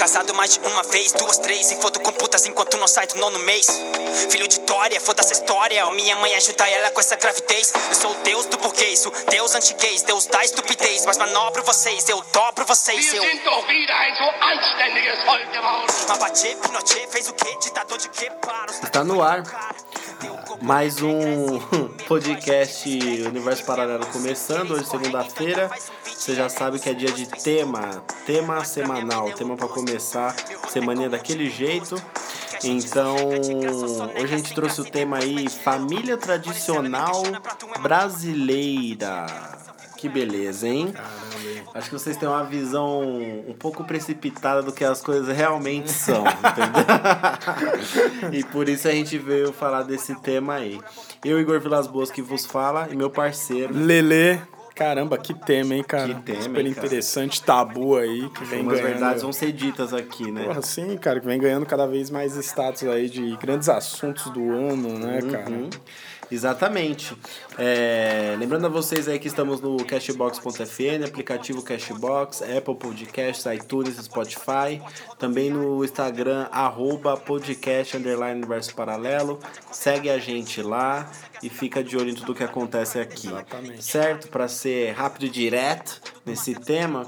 [0.00, 1.70] Casado mais de uma vez, duas, três.
[1.70, 3.66] E foto com putas enquanto não sai do nono mês.
[4.30, 5.90] Filho de Dória, foda-se a história.
[5.90, 7.70] Minha mãe ajuda ela com essa gravidez.
[7.86, 11.04] Eu sou o deus do burguês, o deus antiquês, deus da estupidez.
[11.04, 13.22] Mas manobro vocês, eu dobro vocês, eu.
[18.82, 19.42] Está no ar.
[20.62, 21.60] Mais um
[22.10, 22.88] podcast
[23.24, 25.70] Universo Paralelo começando, hoje segunda-feira.
[26.04, 30.34] Você já sabe que é dia de tema, tema semanal, tema para começar,
[30.68, 31.94] semaninha daquele jeito.
[32.64, 33.14] Então,
[34.20, 37.22] hoje a gente trouxe o tema aí família tradicional
[37.80, 39.59] brasileira.
[40.00, 40.94] Que beleza, hein?
[41.74, 43.02] Acho que vocês têm uma visão
[43.46, 48.32] um pouco precipitada do que as coisas realmente são, entendeu?
[48.32, 50.80] e por isso a gente veio falar desse tema aí.
[51.22, 53.74] Eu, Igor Vilas Boas, que vos fala, e meu parceiro.
[53.76, 54.40] Lele.
[54.74, 56.14] Caramba, que tema, hein, cara?
[56.14, 56.86] Que tema, Super hein, cara?
[56.86, 58.92] interessante, tabu aí, que vem Umas ganhando.
[58.92, 60.44] verdades vão ser ditas aqui, né?
[60.44, 64.50] Porra, sim, cara, que vem ganhando cada vez mais status aí de grandes assuntos do
[64.50, 65.68] ano, né, cara?
[66.30, 67.16] Exatamente.
[67.58, 74.80] É, lembrando a vocês aí que estamos no Cashbox.fm, aplicativo Cashbox, Apple Podcasts, iTunes, Spotify,
[75.18, 79.40] também no Instagram, arroba podcast, underline universo paralelo.
[79.72, 81.10] Segue a gente lá
[81.42, 83.26] e fica de olho em tudo que acontece aqui.
[83.26, 83.84] Exatamente.
[83.84, 84.28] Certo?
[84.28, 87.06] Para ser rápido e direto nesse tema,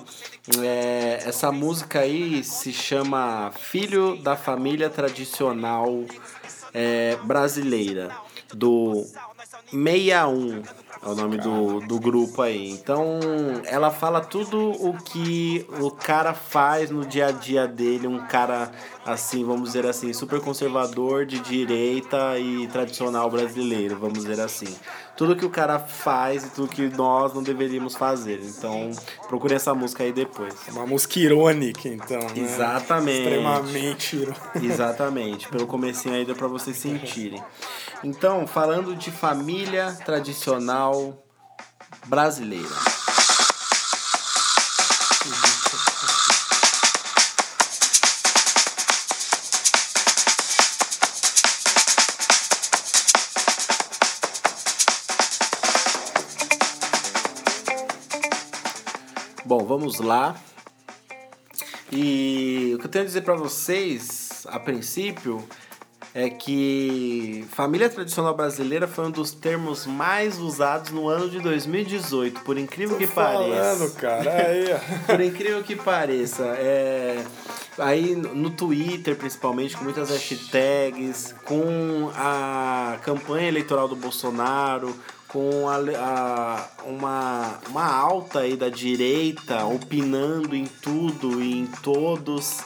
[0.58, 6.04] é, essa música aí se chama Filho da Família Tradicional
[6.74, 8.16] é, Brasileira,
[8.54, 9.04] do
[9.70, 10.62] 61
[11.04, 12.70] é o nome do, do grupo aí.
[12.70, 13.18] Então,
[13.64, 18.70] ela fala tudo o que o cara faz no dia a dia dele, um cara
[19.04, 24.72] assim, vamos dizer assim, super conservador, de direita e tradicional brasileiro, vamos dizer assim.
[25.16, 28.40] Tudo que o cara faz e tudo que nós não deveríamos fazer.
[28.40, 28.92] Então,
[29.28, 30.54] procure essa música aí depois.
[30.68, 32.20] Uma música irônica, então.
[32.20, 32.32] Né?
[32.36, 33.22] Exatamente.
[33.22, 34.58] Extremamente irônica.
[34.62, 37.42] Exatamente, pelo comecinho aí deu pra vocês sentirem.
[38.04, 41.24] Então, falando de família tradicional
[42.06, 42.68] brasileira.
[59.44, 60.34] Bom, vamos lá.
[61.92, 65.46] E o que eu tenho a dizer pra vocês, a princípio,
[66.14, 72.40] é que família tradicional brasileira foi um dos termos mais usados no ano de 2018,
[72.42, 73.90] por incrível que Falando, pareça.
[74.00, 74.64] cara, aí.
[75.06, 77.24] Por incrível que pareça, é
[77.78, 84.94] aí no Twitter principalmente com muitas hashtags, com a campanha eleitoral do Bolsonaro,
[85.28, 92.58] com a, a- uma, uma alta aí da direita opinando em tudo e em todos.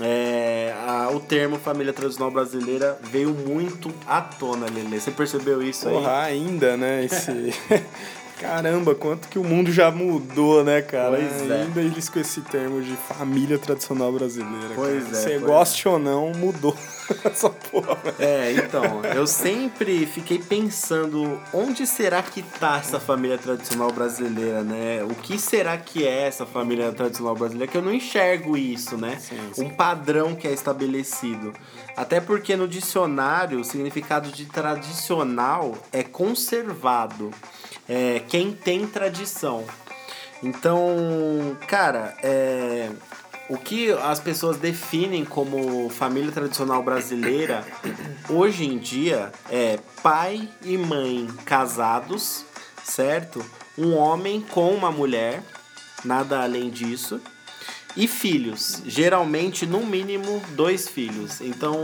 [0.00, 4.98] É, a- o termo família tradicional brasileira veio muito à tona, Lele.
[4.98, 5.94] Você percebeu isso aí?
[5.94, 7.04] Porra, ainda, né?
[7.04, 7.30] Esse.
[8.42, 11.16] Caramba, quanto que o mundo já mudou, né, cara?
[11.16, 11.62] Pois é.
[11.62, 14.74] Ainda eles com esse termo de família tradicional brasileira.
[14.74, 15.16] Pois cara.
[15.16, 16.76] é, Você pois goste ou não, mudou
[17.24, 18.16] essa porra, velho.
[18.18, 25.04] É, então, eu sempre fiquei pensando onde será que tá essa família tradicional brasileira, né?
[25.04, 27.70] O que será que é essa família tradicional brasileira?
[27.70, 29.18] Que eu não enxergo isso, né?
[29.56, 31.52] Um padrão que é estabelecido.
[31.96, 37.30] Até porque no dicionário o significado de tradicional é conservado.
[37.88, 39.64] É quem tem tradição.
[40.42, 42.90] Então, cara, é,
[43.48, 47.64] o que as pessoas definem como família tradicional brasileira
[48.28, 52.44] hoje em dia é pai e mãe casados,
[52.82, 53.44] certo?
[53.76, 55.42] Um homem com uma mulher,
[56.04, 57.20] nada além disso.
[57.94, 61.42] E filhos, geralmente no mínimo dois filhos.
[61.42, 61.76] Então,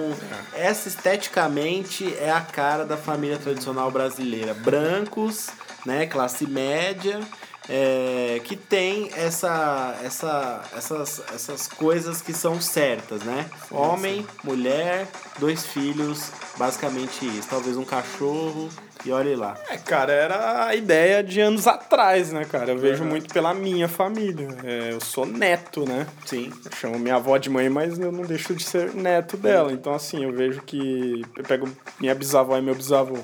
[0.55, 4.55] essa esteticamente é a cara da família tradicional brasileira.
[4.55, 5.49] Brancos,
[5.87, 7.21] né, classe média,
[7.69, 13.45] é, que tem essa, essa, essas, essas coisas que são certas, né?
[13.71, 15.07] Homem, mulher,
[15.39, 17.49] dois filhos, basicamente isso.
[17.49, 18.71] Talvez um cachorro
[19.05, 19.55] e olhe lá.
[19.69, 22.71] É, cara, era a ideia de anos atrás, né, cara?
[22.73, 23.11] Eu vejo Uhum.
[23.11, 24.49] muito pela minha família.
[24.65, 26.07] É, eu sou neto, né?
[26.25, 26.51] Sim.
[26.65, 29.71] Eu chamo minha avó de mãe, mas eu não deixo de ser neto dela.
[29.73, 31.23] Então, assim, eu vejo que.
[31.37, 31.69] Eu pego
[32.01, 33.19] minha bisavó e meu bisavô.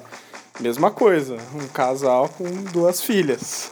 [0.61, 1.37] Mesma coisa.
[1.55, 3.71] Um casal com duas filhas.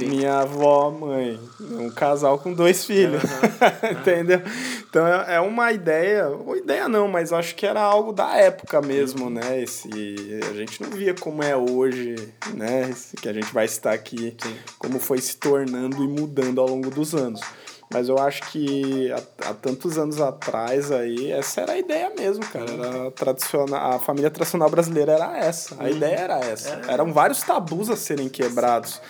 [0.00, 1.38] Minha avó, mãe.
[1.60, 3.22] Um casal com dois filhos.
[3.88, 4.42] Entendeu?
[4.88, 6.28] Então é é uma ideia.
[6.28, 9.62] Ou ideia não, mas acho que era algo da época mesmo, né?
[9.62, 9.88] Esse,
[10.50, 12.16] a gente não via como é hoje,
[12.52, 12.90] né?
[12.90, 14.36] Esse que a gente vai estar aqui,
[14.78, 17.40] como foi se tornando e mudando ao longo dos anos.
[17.92, 22.44] Mas eu acho que há, há, tantos anos atrás aí, essa era a ideia mesmo,
[22.46, 22.70] cara.
[22.70, 25.76] Era tradicional, a família tradicional brasileira era essa.
[25.78, 26.80] A ideia era essa.
[26.88, 29.00] Eram vários tabus a serem quebrados.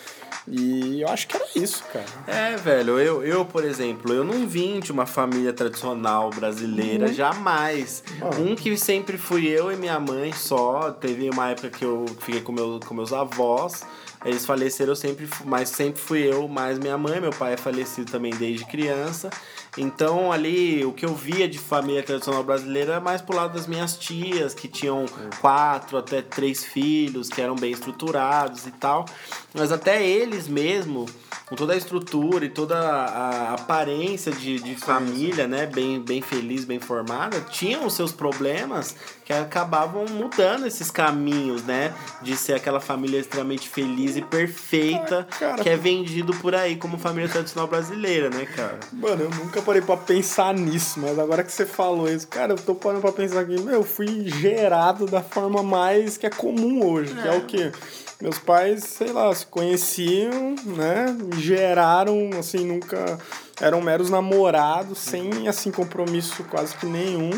[0.46, 2.04] E eu acho que era isso, cara.
[2.26, 7.12] É, velho, eu, eu, por exemplo, eu não vim de uma família tradicional brasileira, uhum.
[7.12, 8.04] jamais.
[8.20, 8.52] Uhum.
[8.52, 10.90] Um que sempre fui eu e minha mãe só.
[10.90, 13.86] Teve uma época que eu fiquei com, meu, com meus avós.
[14.24, 17.20] Eles faleceram sempre, mas sempre fui eu, mais minha mãe.
[17.20, 19.30] Meu pai é falecido também desde criança.
[19.76, 23.66] Então, ali, o que eu via de família tradicional brasileira era mais pro lado das
[23.66, 25.06] minhas tias, que tinham
[25.40, 29.04] quatro até três filhos, que eram bem estruturados e tal.
[29.52, 31.06] Mas até eles mesmo,
[31.46, 36.64] com toda a estrutura e toda a aparência de, de família, né, bem, bem feliz,
[36.64, 42.80] bem formada, tinham os seus problemas que acabavam mudando esses caminhos, né, de ser aquela
[42.80, 48.30] família extremamente feliz e perfeita, cara, que é vendido por aí como família tradicional brasileira,
[48.30, 48.80] né, cara?
[48.92, 52.56] Mano, eu nunca parei pra pensar nisso, mas agora que você falou isso, cara, eu
[52.56, 56.84] tô parando pra pensar aqui, meu, eu fui gerado da forma mais que é comum
[56.86, 57.22] hoje, é.
[57.22, 57.72] que é o quê?
[58.20, 61.16] Meus pais, sei lá, se conheciam, né?
[61.36, 63.18] Geraram, assim, nunca.
[63.60, 67.30] Eram meros namorados, sem, assim, compromisso quase que nenhum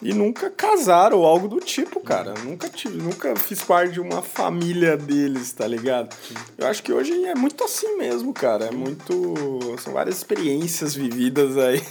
[0.00, 2.34] e nunca casaram ou algo do tipo, cara.
[2.44, 6.14] Nunca tive, nunca fiz parte de uma família deles, tá ligado?
[6.56, 8.66] Eu acho que hoje é muito assim mesmo, cara.
[8.66, 9.76] É muito.
[9.78, 11.82] São várias experiências vividas aí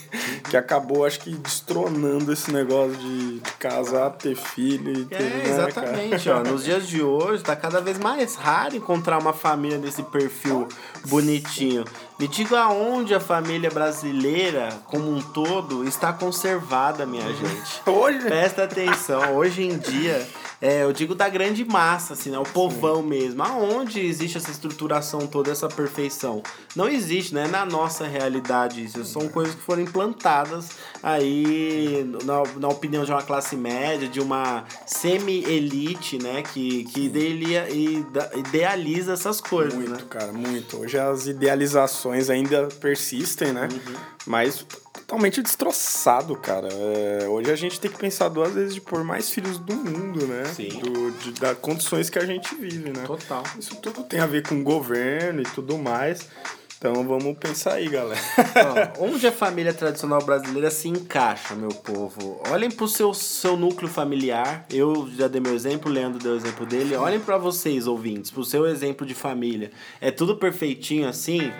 [0.49, 5.15] que acabou, acho que, destronando esse negócio de, de casar, ter filho e ter.
[5.15, 6.43] É, né, exatamente, ó.
[6.43, 10.67] Nos dias de hoje tá cada vez mais raro encontrar uma família desse perfil
[11.05, 11.83] bonitinho.
[12.19, 17.81] Me diga aonde a família brasileira, como um todo, está conservada, minha gente.
[17.85, 18.21] Hoje?
[18.21, 19.35] Presta atenção.
[19.35, 20.27] Hoje em dia,
[20.59, 22.39] é, eu digo da grande massa, assim, né?
[22.39, 23.09] O povão Sim.
[23.09, 23.43] mesmo.
[23.43, 26.41] Aonde existe essa estruturação toda, essa perfeição?
[26.75, 27.47] Não existe, né?
[27.47, 29.05] Na nossa realidade isso.
[29.05, 30.69] São coisas que foram implantadas
[31.03, 36.41] aí, na, na opinião de uma classe média, de uma semi-elite, né?
[36.41, 37.67] Que, que idealia,
[38.35, 39.99] idealiza essas coisas, muito, né?
[40.09, 40.77] cara, muito.
[40.77, 43.69] Hoje as idealizações ainda persistem, né?
[43.71, 43.95] Uhum.
[44.25, 44.65] Mas
[45.07, 46.67] totalmente destroçado, cara.
[46.67, 50.27] É, hoje a gente tem que pensar duas vezes de pôr mais filhos do mundo,
[50.27, 50.43] né?
[50.53, 50.67] Sim.
[50.67, 53.03] Do, de, das condições que a gente vive, né?
[53.07, 53.41] Total.
[53.57, 56.27] Isso tudo tem a ver com governo e tudo mais.
[56.77, 58.21] Então vamos pensar aí, galera.
[58.99, 62.39] Ó, onde a família tradicional brasileira se encaixa, meu povo?
[62.51, 64.63] Olhem pro seu, seu núcleo familiar.
[64.69, 66.95] Eu já dei meu exemplo, o Leandro deu o exemplo dele.
[66.95, 69.71] Olhem para vocês, ouvintes, pro seu exemplo de família.
[69.99, 71.51] É tudo perfeitinho assim?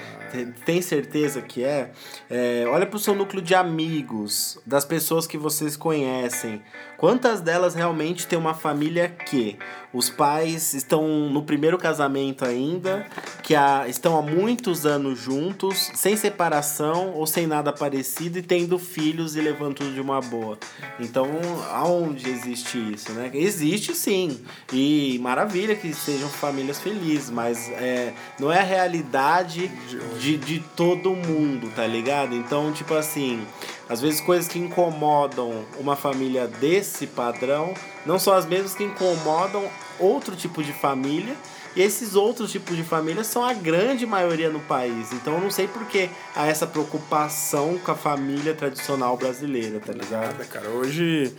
[0.65, 1.91] Tem certeza que é?
[2.29, 6.61] é olha pro seu núcleo de amigos, das pessoas que vocês conhecem.
[6.97, 9.57] Quantas delas realmente têm uma família que
[9.93, 13.07] os pais estão no primeiro casamento ainda,
[13.41, 18.77] que há, estão há muitos anos juntos, sem separação ou sem nada parecido e tendo
[18.77, 20.57] filhos e levando tudo de uma boa.
[20.99, 21.27] Então,
[21.71, 23.31] aonde existe isso, né?
[23.33, 24.39] Existe sim.
[24.73, 29.71] E maravilha que sejam famílias felizes, mas é, não é a realidade
[30.19, 32.35] de, de todo mundo, tá ligado?
[32.35, 33.45] Então, tipo assim,
[33.89, 37.73] às vezes coisas que incomodam uma família desse padrão
[38.05, 39.67] não são as mesmas que incomodam
[39.99, 41.35] outro tipo de família.
[41.75, 45.11] E esses outros tipos de família são a grande maioria no país.
[45.13, 49.93] Então eu não sei por que há essa preocupação com a família tradicional brasileira, tá
[49.93, 50.25] ligado?
[50.25, 50.69] Nada, cara.
[50.69, 51.31] Hoje,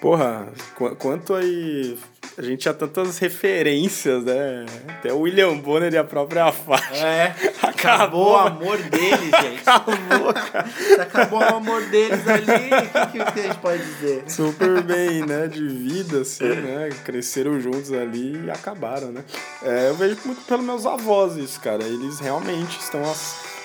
[0.00, 1.98] porra, qu quanto aí
[2.38, 4.64] a gente tinha tantas referências, né?
[4.88, 7.06] Até o William Bonner e a própria faixa.
[7.06, 9.60] É, acabou, o amor deles, gente.
[9.70, 10.66] Acabou, cara.
[11.02, 14.24] acabou o amor deles ali, o que, que, a gente pode dizer?
[14.26, 15.46] Super bem, né?
[15.48, 16.88] De vida, assim, né?
[17.04, 19.22] Cresceram juntos ali e acabaram, né?
[19.62, 21.82] É, eu vejo muito pelos meus avós isso, cara.
[21.82, 23.14] Eles realmente estão há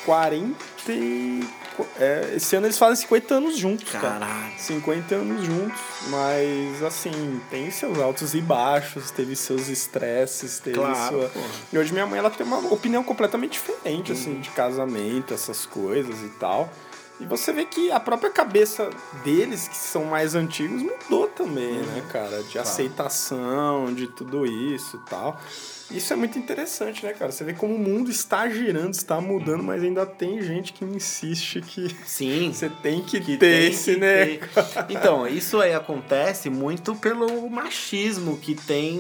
[0.06, 0.92] 40
[2.00, 4.20] é, esse ano eles fazem 50 anos juntos, Caralho.
[4.20, 4.52] cara.
[4.58, 11.18] 50 anos juntos, mas assim, tem seus altos e baixos, teve seus estresses, teve claro,
[11.18, 11.32] sua.
[11.72, 14.42] E hoje minha mãe ela tem uma opinião completamente diferente, assim, uhum.
[14.42, 16.70] de casamento, essas coisas e tal.
[17.20, 18.90] E você vê que a própria cabeça
[19.24, 21.96] deles, que são mais antigos, mudou também, né, uhum.
[21.96, 22.44] né, cara?
[22.44, 22.68] De claro.
[22.68, 25.40] aceitação, de tudo isso e tal.
[25.92, 27.32] Isso é muito interessante, né, cara?
[27.32, 31.62] Você vê como o mundo está girando, está mudando, mas ainda tem gente que insiste
[31.62, 34.26] que Sim, você tem que, que ter tem esse, que né?
[34.26, 34.50] Ter.
[34.90, 39.00] Então, isso aí acontece muito pelo machismo que tem,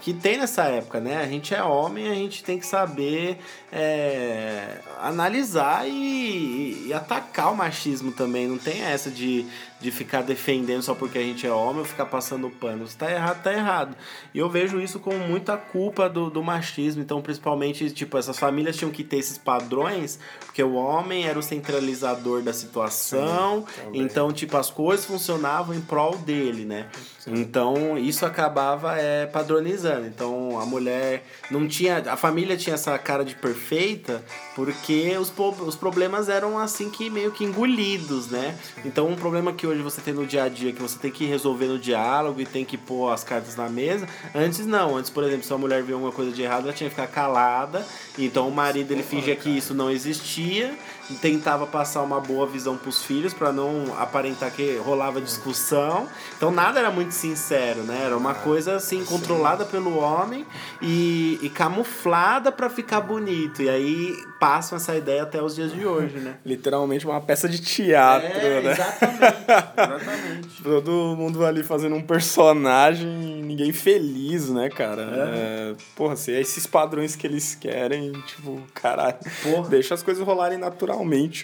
[0.00, 1.16] que tem nessa época, né?
[1.16, 3.38] A gente é homem, a gente tem que saber
[3.72, 8.46] é, analisar e, e atacar o machismo também.
[8.46, 9.46] Não tem essa de
[9.78, 12.86] de ficar defendendo só porque a gente é homem ou ficar passando pano.
[12.86, 13.96] Se tá errado, tá errado.
[14.32, 17.02] E eu vejo isso como muita culpa culpa do, do machismo.
[17.02, 21.42] Então, principalmente, tipo, essas famílias tinham que ter esses padrões, porque o homem era o
[21.42, 23.64] centralizador da situação.
[23.94, 26.88] então, tipo, as coisas funcionavam em prol dele, né?
[27.26, 30.06] Então, isso acabava é, padronizando.
[30.06, 31.98] Então, a mulher não tinha.
[31.98, 34.22] A família tinha essa cara de perfeita
[34.54, 35.32] porque os,
[35.66, 38.56] os problemas eram assim que meio que engolidos, né?
[38.84, 41.26] Então, um problema que hoje você tem no dia a dia, que você tem que
[41.26, 44.96] resolver no diálogo e tem que pôr as cartas na mesa, antes não.
[44.96, 47.08] Antes, por exemplo, se a mulher via alguma coisa de errado, ela tinha que ficar
[47.08, 47.84] calada.
[48.16, 50.74] Então, o marido ele fingia que isso não existia
[51.14, 56.08] tentava passar uma boa visão pros filhos para não aparentar que rolava discussão.
[56.36, 58.02] Então, nada era muito sincero, né?
[58.06, 60.44] Era uma coisa assim controlada pelo homem
[60.82, 63.62] e, e camuflada para ficar bonito.
[63.62, 66.36] E aí passam essa ideia até os dias de hoje, né?
[66.44, 68.72] Literalmente uma peça de teatro, É, né?
[68.72, 69.24] exatamente.
[69.24, 70.62] exatamente.
[70.66, 75.02] Todo mundo ali fazendo um personagem, ninguém feliz, né, cara?
[75.02, 79.68] É, porra, se é esses padrões que eles querem, tipo, caralho, Porra.
[79.68, 80.95] deixa as coisas rolarem naturalmente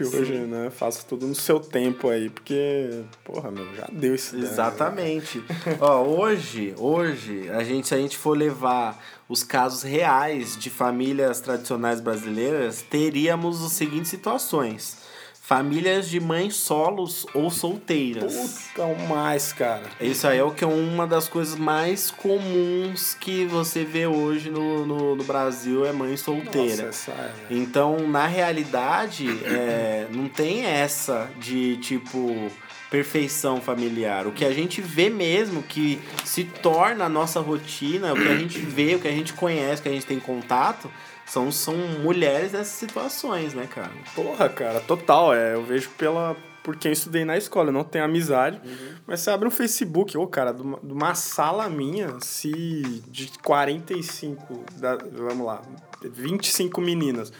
[0.04, 0.71] hoje, né?
[0.71, 4.32] Faça tudo no seu tempo aí, porque, porra, meu, já deu isso.
[4.32, 4.50] daí, né?
[4.50, 5.42] Exatamente.
[5.80, 11.40] Ó, hoje, hoje, a gente, se a gente for levar os casos reais de famílias
[11.40, 15.01] tradicionais brasileiras, teríamos as seguintes situações.
[15.45, 18.33] Famílias de mães solos ou solteiras.
[18.33, 19.83] Puta, o mais, cara.
[20.01, 24.51] Isso aí é o que é uma das coisas mais comuns que você vê hoje
[24.51, 26.87] no, no, no Brasil, é mãe solteira.
[26.87, 32.49] Nossa, é, Então, na realidade, é, não tem essa de tipo
[32.89, 34.29] perfeição familiar.
[34.29, 38.37] O que a gente vê mesmo que se torna a nossa rotina, o que a
[38.37, 40.89] gente vê, o que a gente conhece, o que a gente tem contato,
[41.26, 43.91] são, são mulheres nessas situações, né, cara?
[44.14, 45.35] Porra, cara, total.
[45.35, 46.37] É, eu vejo pela.
[46.62, 48.61] Por quem eu estudei na escola, eu não tenho amizade.
[49.05, 53.33] Mas você abre um Facebook, ô, cara, de uma, de uma sala minha, se de
[53.43, 55.61] 45, da, vamos lá,
[56.05, 57.33] 25 meninas.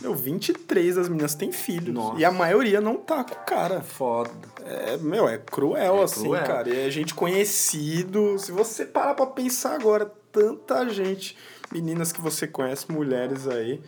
[0.00, 1.92] Meu, 23 das meninas têm filhos.
[1.94, 2.18] Nossa.
[2.18, 3.82] E a maioria não tá com o cara.
[3.82, 4.30] Foda.
[4.64, 6.44] É, meu, é cruel É assim, cruel.
[6.44, 6.68] cara.
[6.70, 8.38] E é gente conhecido.
[8.38, 11.36] Se você parar pra pensar agora, tanta gente,
[11.72, 13.80] meninas que você conhece, mulheres aí,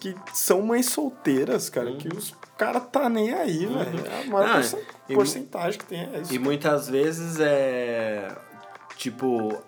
[0.00, 4.06] que são mães solteiras, cara, que os cara tá nem aí, velho.
[4.06, 6.32] É a maior Ah, porcen- e porcentagem que tem é isso.
[6.34, 8.28] E muitas vezes é.
[8.96, 9.60] Tipo,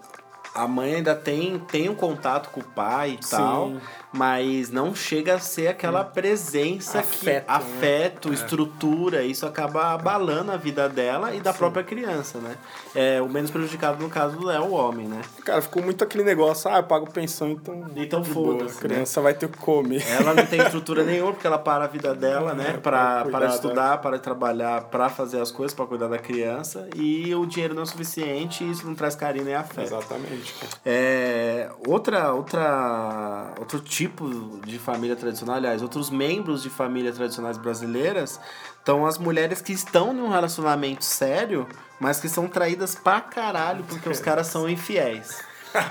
[0.55, 3.31] a mãe ainda tem, tem um contato com o pai e Sim.
[3.37, 3.73] tal,
[4.13, 7.55] mas não chega a ser aquela presença que Afeto, né?
[7.55, 12.57] afeto, estrutura, isso acaba abalando a vida dela e da própria criança, né?
[12.97, 15.21] É, o menos prejudicado no caso é o homem, né?
[15.45, 17.85] Cara, ficou muito aquele negócio, ah, eu pago pensão, então.
[17.95, 20.03] Então foda-se, A criança vai ter o que comer.
[20.19, 22.71] Ela não tem estrutura nenhuma porque ela para a vida dela, né?
[22.71, 26.89] É, Pra, para da- estudar, para trabalhar, para fazer as coisas, para cuidar da criança
[26.97, 29.83] e o dinheiro não é suficiente e isso não traz carinho nem afeto.
[29.87, 30.55] Exatamente.
[30.85, 38.41] É, outra, outra, outro tipo de família tradicional, aliás, outros membros de família tradicionais brasileiras
[38.79, 41.67] estão as mulheres que estão num relacionamento sério,
[41.99, 45.43] mas que são traídas pra caralho porque os caras são infiéis.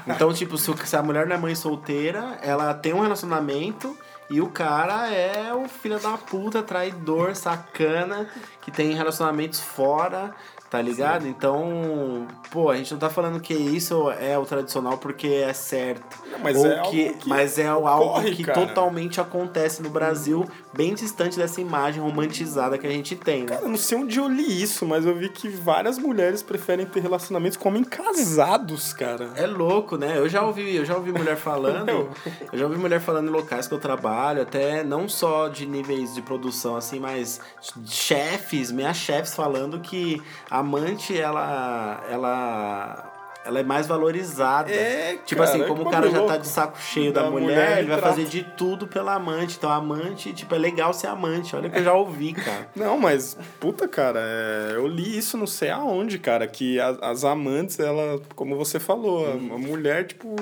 [0.08, 3.98] Então, tipo, se, a mulher não é mãe solteira, ela tem um relacionamento
[4.30, 8.28] e o cara é o filho da puta, traidor, sacana,
[8.62, 10.34] que tem relacionamentos fora,
[10.76, 11.26] tá ligado?
[11.26, 16.18] Então, pô, a gente não tá falando que isso é o tradicional porque é certo.
[16.44, 18.60] mas Ou é algo que, que mas é algo ocorre, que cara.
[18.60, 23.48] totalmente acontece no Brasil, bem distante dessa imagem romantizada que a gente tem, né?
[23.48, 26.86] Cara, eu não sei onde eu li isso, mas eu vi que várias mulheres preferem
[26.86, 29.30] ter relacionamentos com homens casados, cara.
[29.38, 30.18] É louco, né?
[30.18, 32.10] Eu já ouvi, eu já ouvi mulher falando,
[32.52, 36.14] eu já ouvi mulher falando em locais que eu trabalho, até não só de níveis
[36.14, 37.40] de produção assim, mas
[37.86, 43.12] chefes, minhas chefes falando que a amante ela ela
[43.48, 44.72] ela é mais valorizada.
[44.72, 46.40] É, tipo cara, assim, como o cara já tá louco.
[46.40, 49.58] de saco cheio da, Da mulher, mulher, ele vai trata- fazer de tudo pela amante.
[49.58, 51.56] Então, amante, tipo, é legal ser amante.
[51.56, 52.68] Olha que eu já ouvi, cara.
[52.76, 57.24] Não, mas, puta, cara, é, eu li isso não sei aonde, cara, que a- as
[57.24, 60.36] amantes, ela, como você falou, a, a mulher, tipo,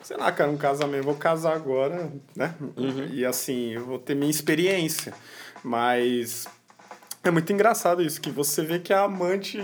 [0.00, 2.54] sei lá, cara, um casamento, vou casar agora, né?
[3.12, 5.12] E assim, eu vou ter minha experiência.
[5.64, 6.46] Mas
[7.28, 9.58] é muito engraçado isso, que você vê que a amante,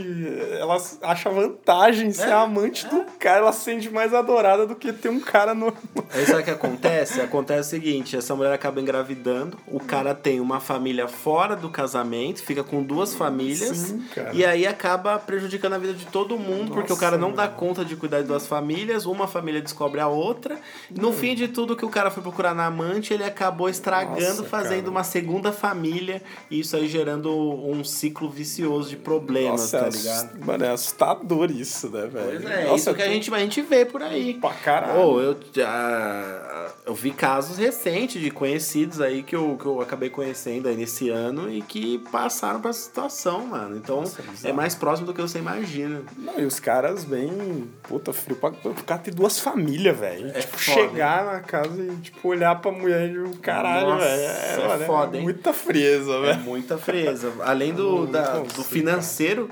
[0.58, 4.74] ela acha vantagem em ser a amante do cara, ela se sente mais adorada do
[4.74, 5.72] que ter um cara no.
[6.12, 7.20] Aí sabe o que acontece?
[7.20, 12.42] Acontece o seguinte, essa mulher acaba engravidando, o cara tem uma família fora do casamento,
[12.42, 16.92] fica com duas famílias, Sim, e aí acaba prejudicando a vida de todo mundo, porque
[16.92, 20.08] o Nossa, cara não dá conta de cuidar de duas famílias, uma família descobre a
[20.08, 20.58] outra,
[20.90, 24.44] no fim de tudo que o cara foi procurar na amante, ele acabou estragando, Nossa,
[24.44, 24.90] fazendo cara.
[24.90, 29.90] uma segunda família, e isso aí gerando um ciclo vicioso de problemas, Nossa, tá é
[29.90, 30.44] ligado?
[30.44, 32.40] Mano, é assustador isso, né, velho?
[32.40, 34.34] Pois é, Nossa, isso que a gente, a gente vê por aí.
[34.34, 35.00] Pra caralho.
[35.00, 40.10] Ô, eu, já, eu vi casos recentes de conhecidos aí que eu, que eu acabei
[40.10, 43.76] conhecendo aí nesse ano e que passaram essa situação, mano.
[43.76, 46.02] Então Nossa, é é mais próximo do que você imagina.
[46.16, 48.50] Não, e os caras vêm, puta, frio pra.
[48.50, 50.28] O cara ter duas famílias, velho.
[50.28, 54.22] É tipo, foda, chegar na casa e, tipo, olhar pra mulher e caralho, velho.
[54.22, 55.22] é mano, foda, hein?
[55.24, 56.40] Muita frieza, É velho.
[56.40, 57.30] muita frieza.
[57.42, 59.50] Além do, da- consigo, do financeiro,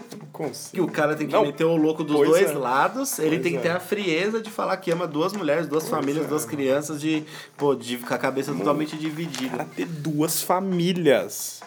[0.73, 2.55] que o cara tem que Não, meter o louco dos pois dois é.
[2.55, 3.61] lados, ele Pois tem que é.
[3.63, 6.29] ter a frieza de falar que ama duas mulheres, duas famílias, é.
[6.29, 7.25] duas crianças, de,
[7.57, 9.57] pô, de com a cabeça totalmente dividida.
[9.57, 11.61] Pra ter duas famílias.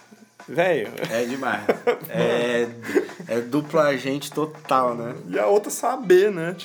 [0.47, 0.89] Velho.
[1.09, 1.63] É demais.
[2.09, 2.67] É,
[3.27, 5.15] é duplo agente total, né?
[5.29, 6.55] E a outra saber, né?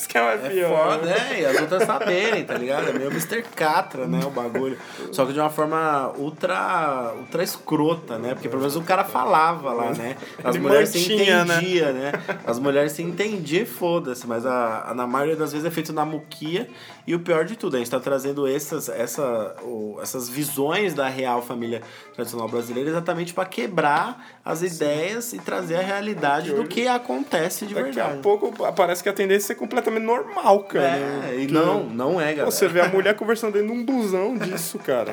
[0.00, 0.92] Isso que é mais É pior.
[0.98, 1.40] foda, né?
[1.40, 2.88] E as outras saberem, tá ligado?
[2.88, 3.42] É meio Mr.
[3.54, 4.20] Catra, né?
[4.24, 4.78] O bagulho.
[5.12, 8.32] Só que de uma forma ultra, ultra escrota, né?
[8.34, 10.16] Porque pelo menos o cara falava lá, né?
[10.42, 11.56] As Ele mulheres se mantinha, né?
[11.58, 12.12] entendiam, né?
[12.46, 14.26] As mulheres se entendiam e foda-se.
[14.26, 16.68] Mas a, a- na maioria das vezes é feito na muquia.
[17.06, 21.08] E o pior de tudo, a gente tá trazendo essas, essa, o- essas visões da
[21.08, 21.82] real família
[22.14, 27.74] tradicional brasileira exatamente pra quebrar as ideias e trazer a realidade do que acontece de
[27.74, 28.18] Daqui verdade.
[28.18, 29.54] a pouco parece que a tendência é ser
[29.90, 30.96] completamente normal, cara.
[31.28, 32.50] É, e não, não é, galera.
[32.50, 35.12] Você vê a mulher conversando dentro de um busão disso, cara.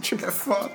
[0.00, 0.70] tipo, É foda.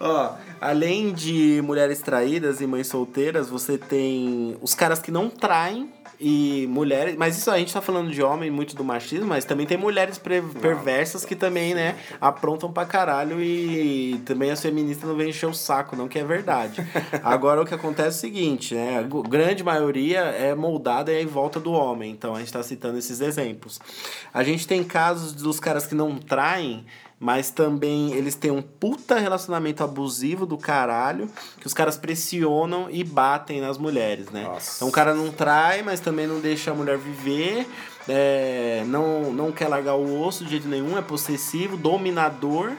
[0.00, 5.90] Ó, além de mulheres traídas e mães solteiras, você tem os caras que não traem
[6.22, 7.16] e mulheres.
[7.16, 10.18] Mas isso a gente tá falando de homem, muito do machismo, mas também tem mulheres
[10.18, 15.54] perversas que também, né, aprontam pra caralho e também as feministas não vêm encher o
[15.54, 16.86] saco, não, que é verdade.
[17.24, 21.58] Agora o que acontece é o seguinte, né, a grande maioria é moldada em volta
[21.58, 23.80] do homem, então a gente tá citando esses exemplos.
[24.32, 26.86] A gente tem casos dos caras que não traem.
[27.22, 33.04] Mas também eles têm um puta relacionamento abusivo do caralho, que os caras pressionam e
[33.04, 34.42] batem nas mulheres, né?
[34.42, 34.74] Nossa.
[34.74, 37.64] Então o cara não trai, mas também não deixa a mulher viver,
[38.08, 42.72] é, não, não quer largar o osso de jeito nenhum, é possessivo, dominador.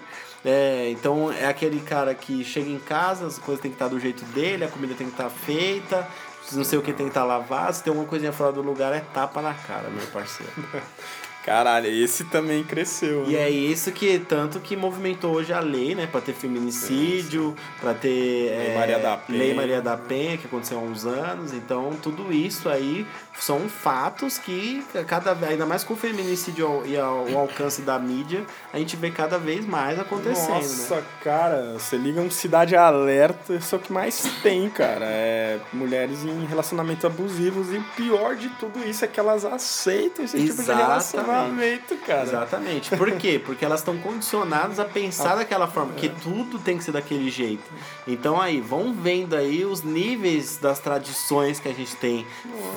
[0.43, 3.97] É, então é aquele cara que chega em casa, as coisas tem que estar do
[3.97, 6.05] jeito dele, a comida tem que estar feita,
[6.51, 8.91] não sei o que tem que estar lavado, se tem alguma coisinha fora do lugar
[8.91, 10.51] é tapa na cara, meu parceiro.
[11.43, 13.25] caralho, esse também cresceu.
[13.25, 13.41] E né?
[13.41, 18.09] é isso que tanto que movimentou hoje a lei, né, para ter feminicídio, para ter
[18.09, 19.39] Lei é, Maria da Penha.
[19.39, 21.53] Lei Maria da Penha que aconteceu há uns anos.
[21.53, 23.05] Então tudo isso aí
[23.39, 28.45] são fatos que cada vez ainda mais com o feminicídio e ao alcance da mídia,
[28.71, 31.03] a gente vê cada vez mais acontecendo, Nossa, né?
[31.23, 35.05] cara, você liga um Cidade Alerta, isso é o que mais tem, cara.
[35.05, 40.23] É mulheres em relacionamentos abusivos e o pior de tudo isso é que elas aceitam
[40.25, 40.87] esse tipo de Exatamente.
[40.87, 42.23] relacionamento, cara.
[42.23, 42.95] Exatamente.
[42.95, 43.41] Por quê?
[43.43, 47.63] Porque elas estão condicionadas a pensar daquela forma, porque tudo tem que ser daquele jeito.
[48.07, 52.25] Então aí, vão vendo aí os níveis das tradições que a gente tem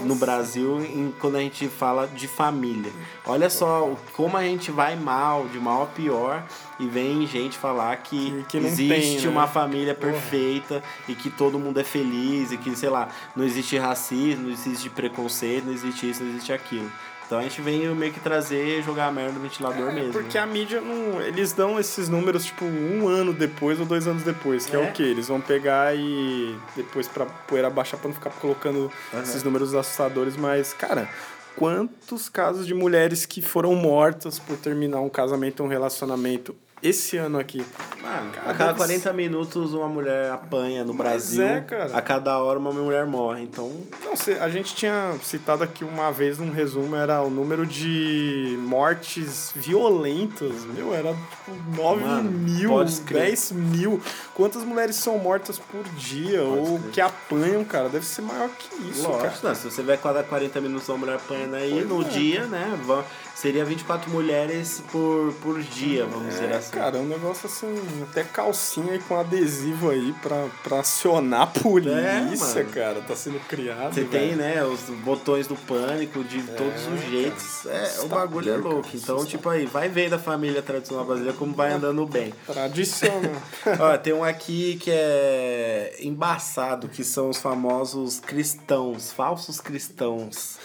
[0.04, 2.92] no Brasil em- quando a gente fala de família.
[3.26, 6.44] Olha só como a gente vai mal, de mal a pior,
[6.78, 9.28] e vem gente falar que, Que- que existe tem, né?
[9.28, 13.76] uma família perfeita e que todo mundo é feliz e que, sei lá, não existe
[13.78, 16.90] racismo, não existe preconceito, não existe isso, não existe aquilo.
[17.26, 20.10] Então a gente vem meio que trazer, jogar a merda no ventilador mesmo.
[20.10, 20.44] É, Porque né?
[20.44, 21.20] a mídia não.
[21.20, 24.66] Eles dão esses números, tipo, um ano depois ou dois anos depois.
[24.66, 24.88] Que é, É.
[24.88, 25.02] o quê?
[25.02, 26.56] Eles vão pegar e.
[26.76, 28.90] Depois pra poeira baixar pra não ficar colocando
[29.22, 31.08] esses números assustadores, mas, cara.
[31.56, 37.38] Quantos casos de mulheres que foram mortas por terminar um casamento, um relacionamento esse ano
[37.38, 37.64] aqui?
[38.02, 41.42] Cara, a cada deve 40 minutos uma mulher apanha no Mas Brasil.
[41.44, 41.96] é, cara.
[41.96, 43.42] A cada hora uma mulher morre.
[43.42, 43.72] Então,
[44.04, 44.12] Não,
[44.42, 50.64] a gente tinha citado aqui uma vez num resumo, era o número de mortes violentas.
[50.66, 53.22] Meu, era tipo 9 Mano, mil, pode crer.
[53.26, 54.00] 10 mil.
[54.34, 56.90] Quantas mulheres são mortas por dia ou crer.
[56.92, 57.88] que apanham, cara?
[57.88, 59.24] Deve ser maior que isso, cara.
[59.24, 59.54] lógico, né?
[59.54, 62.04] se você vai cada 40 minutos uma mulher apanhando aí, Pois no é.
[62.08, 62.78] dia, né?
[62.84, 66.78] va- Seria 24 mulheres por, por dia, vamos dizer É, assim.
[66.78, 67.74] cara, é um negócio assim,
[68.10, 73.00] até calcinha aí com adesivo aí pra, pra acionar a polícia, É, cara.
[73.00, 73.94] Tá sendo criado.
[73.94, 77.66] Você tem, né, os botões do pânico de todos os jeitos.
[77.66, 78.82] É, o Assustador, bagulho é louco.
[78.82, 82.32] cara, Então, tipo aí, vai ver da família tradicional brasileira como vai andando bem.
[82.46, 83.32] Tradicional.
[83.80, 90.56] Ó, tem um aqui que é embaçado, que são os famosos cristãos, falsos cristãos,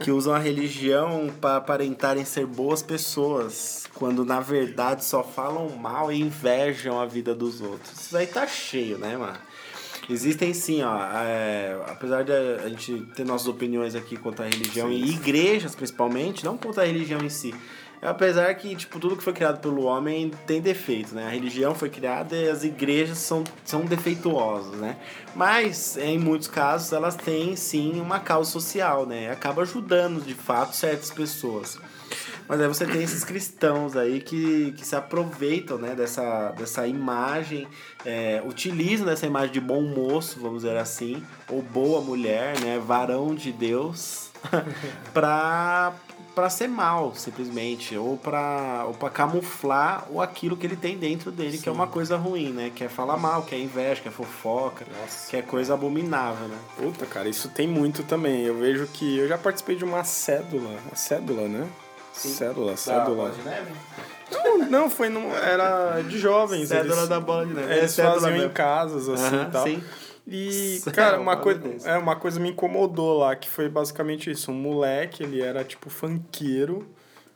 [0.00, 6.10] que usam a religião para aparentarem ser boas pessoas, quando na verdade só falam mal
[6.10, 7.92] e invejam a vida dos outros.
[7.92, 9.38] Isso aí tá cheio, né, mano?
[10.08, 14.90] Existem sim, ó, é, apesar de a gente ter nossas opiniões aqui contra a religião
[14.90, 17.52] e igrejas principalmente, não contra a religião em si,
[18.00, 21.26] Apesar que, tipo, tudo que foi criado pelo homem tem defeitos, né?
[21.26, 24.96] A religião foi criada e as igrejas são, são defeituosas, né?
[25.34, 29.30] Mas, em muitos casos, elas têm, sim, uma causa social, né?
[29.30, 31.78] Acaba ajudando, de fato, certas pessoas.
[32.48, 37.66] Mas aí você tem esses cristãos aí que, que se aproveitam né, dessa, dessa imagem,
[38.04, 43.34] é, utilizam dessa imagem de bom moço, vamos dizer assim, ou boa mulher, né, varão
[43.34, 44.30] de Deus,
[45.12, 45.92] pra,
[46.34, 51.32] pra ser mal, simplesmente, ou pra, ou pra camuflar o aquilo que ele tem dentro
[51.32, 51.62] dele, Sim.
[51.62, 52.70] que é uma coisa ruim, né?
[52.74, 55.30] Quer falar mal, quer inveja, quer fofoca, Nossa.
[55.30, 56.58] quer coisa abominável, né?
[56.76, 58.42] Puta, cara, isso tem muito também.
[58.42, 61.66] Eu vejo que eu já participei de uma cédula, cédula, né?
[62.16, 62.30] Sim.
[62.30, 63.30] Cédula, cédula.
[63.30, 63.72] de neve?
[64.32, 66.68] Não, não, foi no, era de jovens.
[66.68, 67.74] Cédula eles, da bola de neve.
[67.74, 68.46] Eles faziam mesmo.
[68.46, 69.64] em casas, assim e tal.
[69.64, 69.84] Sim.
[70.26, 74.50] E, cara, uma coisa, é, uma coisa me incomodou lá, que foi basicamente isso.
[74.50, 76.88] Um moleque, ele era tipo funkeiro.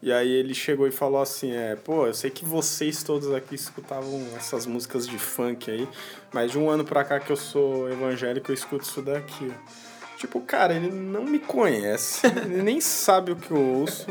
[0.03, 3.55] E aí ele chegou e falou assim, é, pô, eu sei que vocês todos aqui
[3.55, 5.87] escutavam essas músicas de funk aí,
[6.33, 9.53] mas de um ano pra cá que eu sou evangélico, eu escuto isso daqui.
[10.17, 14.07] Tipo, cara, ele não me conhece, ele nem sabe o que eu ouço.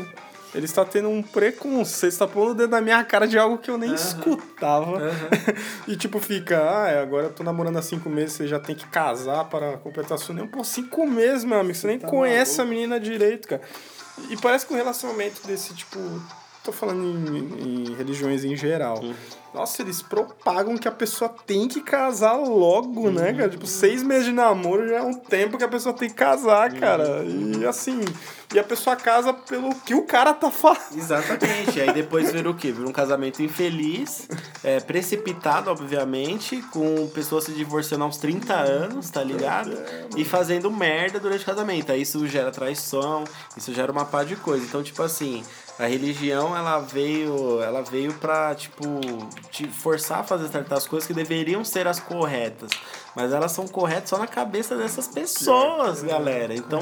[0.54, 3.70] Ele está tendo um preconceito, está pondo o dedo na minha cara de algo que
[3.70, 3.94] eu nem uhum.
[3.94, 4.92] escutava.
[4.92, 5.54] Uhum.
[5.86, 8.86] e tipo, fica, ah, agora eu tô namorando há cinco meses, você já tem que
[8.88, 10.48] casar para completar sua união.
[10.48, 12.74] Pô, cinco meses, meu amigo, você, nem tá conhece maluco.
[12.74, 13.62] a menina direito, cara.
[14.28, 15.98] E parece que o relacionamento desse, tipo,
[16.64, 19.00] tô falando em, em religiões em geral.
[19.00, 19.14] Uhum.
[19.52, 23.12] Nossa, eles propagam que a pessoa tem que casar logo, uhum.
[23.12, 23.48] né, cara?
[23.48, 26.72] Tipo, seis meses de namoro já é um tempo que a pessoa tem que casar,
[26.74, 27.24] cara.
[27.24, 28.00] E assim,
[28.54, 30.98] e a pessoa casa pelo que o cara tá fazendo.
[30.98, 31.80] Exatamente.
[31.80, 32.70] Aí depois vira o quê?
[32.70, 34.28] Vira um casamento infeliz,
[34.62, 39.72] é, precipitado, obviamente, com pessoas se divorciando aos 30 anos, tá ligado?
[40.16, 41.90] E fazendo merda durante o casamento.
[41.90, 43.24] Aí isso gera traição,
[43.56, 44.64] isso gera uma pá de coisa.
[44.64, 45.42] Então, tipo assim,
[45.78, 48.84] a religião ela veio ela veio para tipo
[49.50, 52.70] te forçar a fazer certas coisas que deveriam ser as corretas.
[53.14, 56.54] Mas elas são corretas só na cabeça dessas pessoas galera.
[56.54, 56.80] Então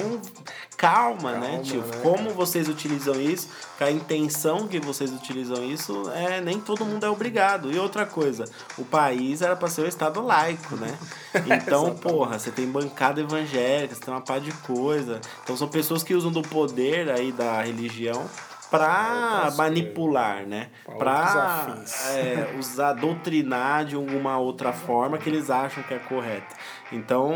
[0.76, 1.80] calma, né, calma né tio?
[1.80, 3.48] né, como vocês utilizam isso?
[3.78, 7.72] Com a intenção que vocês utilizam isso é nem todo mundo é obrigado.
[7.72, 8.44] E outra coisa
[8.76, 10.96] o país era para ser o estado laico né?
[11.46, 15.20] Então porra você tem bancada evangélica você tem uma pá de coisa.
[15.42, 18.28] Então são pessoas que usam do poder aí da religião
[18.70, 20.68] para manipular, né?
[20.98, 21.76] Para
[22.09, 26.54] é, usar, doutrinar de alguma outra forma que eles acham que é correta.
[26.92, 27.35] Então,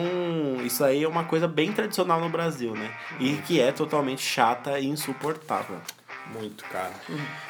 [0.64, 2.90] isso aí é uma coisa bem tradicional no Brasil, né?
[3.20, 5.78] E que é totalmente chata e insuportável.
[6.32, 6.92] Muito, cara.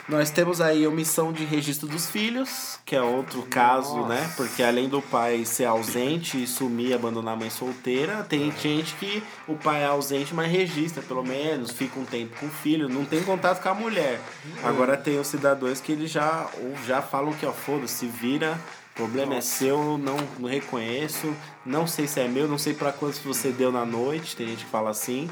[0.08, 4.00] Nós temos aí omissão de registro dos filhos, que é outro caso, né?
[4.00, 4.14] Nossa.
[4.14, 4.32] né?
[4.36, 9.22] Porque além do pai ser ausente e sumir, abandonar a mãe solteira, tem gente que
[9.46, 13.04] o pai é ausente, mas registra pelo menos, fica um tempo com o filho, não
[13.04, 14.20] tem contato com a mulher.
[14.62, 16.48] Agora tem os cidadãos que eles já,
[16.86, 18.58] já falam que, ó, foda-se, vira
[18.92, 19.38] o problema Nossa.
[19.38, 23.50] é seu, não, não reconheço, não sei se é meu, não sei para quantos você
[23.50, 25.30] deu na noite, tem gente que fala assim.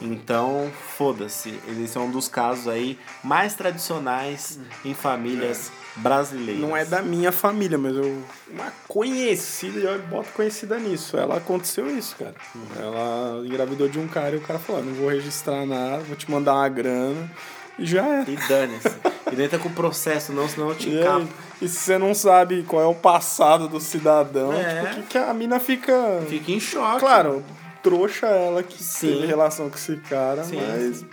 [0.00, 1.50] Então, foda-se.
[1.68, 6.00] Eles são um dos casos aí mais tradicionais em famílias é.
[6.00, 6.62] brasileiras.
[6.62, 11.14] Não é da minha família, mas eu uma conhecida, eu boto conhecida nisso.
[11.14, 12.34] Ela aconteceu isso, cara.
[12.54, 12.66] Uhum.
[12.80, 16.30] Ela engravidou de um cara e o cara falou: "Não vou registrar nada, vou te
[16.30, 17.30] mandar uma grana".
[17.78, 18.24] E já é.
[18.26, 18.88] E dane-se.
[19.30, 21.28] e nem tá com processo, não, senão eu te encapo.
[21.60, 24.80] E se você não sabe qual é o passado do cidadão, é.
[24.80, 26.22] tipo, que, que a mina fica.
[26.28, 26.98] Fica em choque.
[26.98, 27.44] Claro,
[27.82, 29.08] trouxa ela que Sim.
[29.08, 30.56] teve relação com esse cara, Sim.
[30.56, 31.04] mas.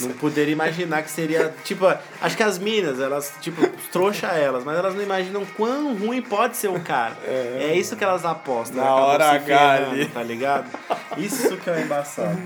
[0.00, 1.54] Não poderia imaginar que seria.
[1.64, 1.86] Tipo,
[2.20, 6.56] acho que as minas, elas, tipo, trouxa elas, mas elas não imaginam quão ruim pode
[6.56, 7.16] ser o cara.
[7.24, 8.82] É, é isso que elas apostam.
[8.82, 10.06] Na hora H ali.
[10.06, 10.66] Tá ligado?
[11.16, 12.38] Isso que é embaçado.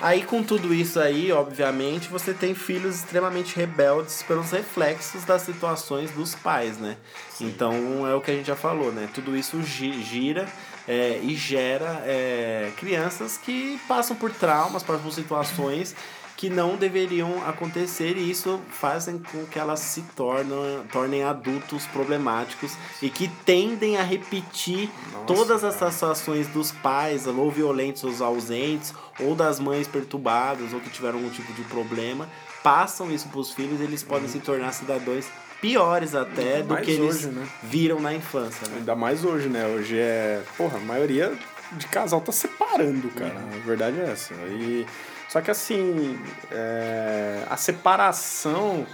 [0.00, 6.10] Aí, com tudo isso aí, obviamente, você tem filhos extremamente rebeldes pelos reflexos das situações
[6.10, 6.96] dos pais, né?
[7.40, 9.08] Então, é o que a gente já falou, né?
[9.12, 10.46] Tudo isso gira
[10.86, 15.94] é, e gera é, crianças que passam por traumas, passam por situações
[16.42, 22.72] que não deveriam acontecer e isso fazem com que elas se tornem, tornem adultos problemáticos
[23.00, 28.92] e que tendem a repetir Nossa, todas essas situações dos pais ou violentos ou ausentes
[29.20, 32.28] ou das mães perturbadas ou que tiveram algum tipo de problema
[32.60, 34.32] passam isso para os filhos eles podem uhum.
[34.32, 35.28] se tornar cidadãos
[35.60, 37.46] piores até Ainda do que eles né?
[37.62, 38.66] viram na infância.
[38.68, 38.78] Né?
[38.78, 39.64] Ainda mais hoje, né?
[39.68, 40.42] Hoje é.
[40.56, 41.32] Porra, a maioria
[41.70, 43.32] de casal tá separando, cara.
[43.32, 43.62] Uhum.
[43.62, 44.34] A verdade é essa.
[44.34, 44.84] E...
[45.32, 46.18] Só que assim,
[46.50, 47.42] é...
[47.48, 48.86] a separação.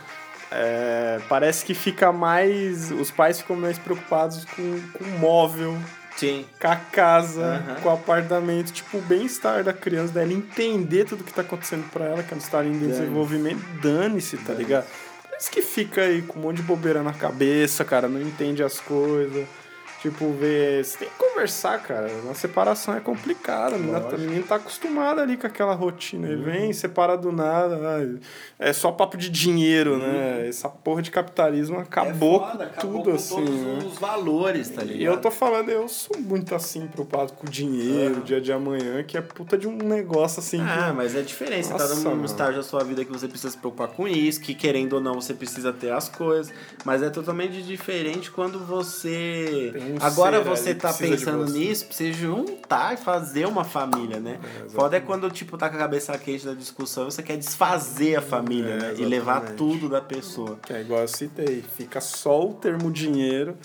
[0.53, 1.21] É...
[1.29, 2.93] parece que fica mais.
[2.93, 5.77] Os pais ficam mais preocupados com, com o móvel,
[6.17, 6.47] Sim.
[6.61, 7.83] com a casa, uhum.
[7.83, 12.05] com o apartamento, tipo, o bem-estar da criança, dela entender tudo que tá acontecendo pra
[12.05, 14.87] ela, que ela está em desenvolvimento, dane-se, tá ligado?
[15.41, 18.81] isso que fica aí com um monte de bobeira na cabeça, cara, não entende as
[18.81, 19.47] coisas.
[20.01, 20.85] Tipo, ver.
[20.85, 22.11] Você tem que conversar, cara.
[22.25, 23.77] Uma separação é complicada.
[23.77, 26.29] A menina, tá- a menina tá acostumada ali com aquela rotina.
[26.29, 27.79] E vem, separa do nada.
[28.59, 30.47] É só papo de dinheiro, né?
[30.49, 33.35] Essa porra de capitalismo acabou É foda, com acabou tudo, com assim.
[33.37, 33.79] todos né?
[33.87, 35.01] os valores, tá ligado?
[35.01, 39.03] E eu tô falando, eu sou muito assim preocupado com o dinheiro, dia de amanhã,
[39.05, 40.61] que é puta de um negócio assim.
[40.61, 40.97] Ah, que...
[40.97, 41.67] mas é diferente.
[41.67, 44.41] Você Nossa, tá num estágio da sua vida que você precisa se preocupar com isso,
[44.41, 46.53] que querendo ou não você precisa ter as coisas.
[46.85, 49.73] Mas é totalmente diferente quando você.
[49.77, 54.39] Um Agora você tá de pensando nisso, pra você juntar e fazer uma família, né?
[54.43, 54.73] exatamente.
[54.75, 58.23] Foda é quando, tipo, tá com a cabeça quente da discussão você quer desfazer a
[58.23, 58.95] família, É, né?
[58.99, 59.57] E levar exatamente.
[59.59, 60.59] tudo da pessoa.
[60.71, 63.57] É igual eu citei, fica só o termo dinheiro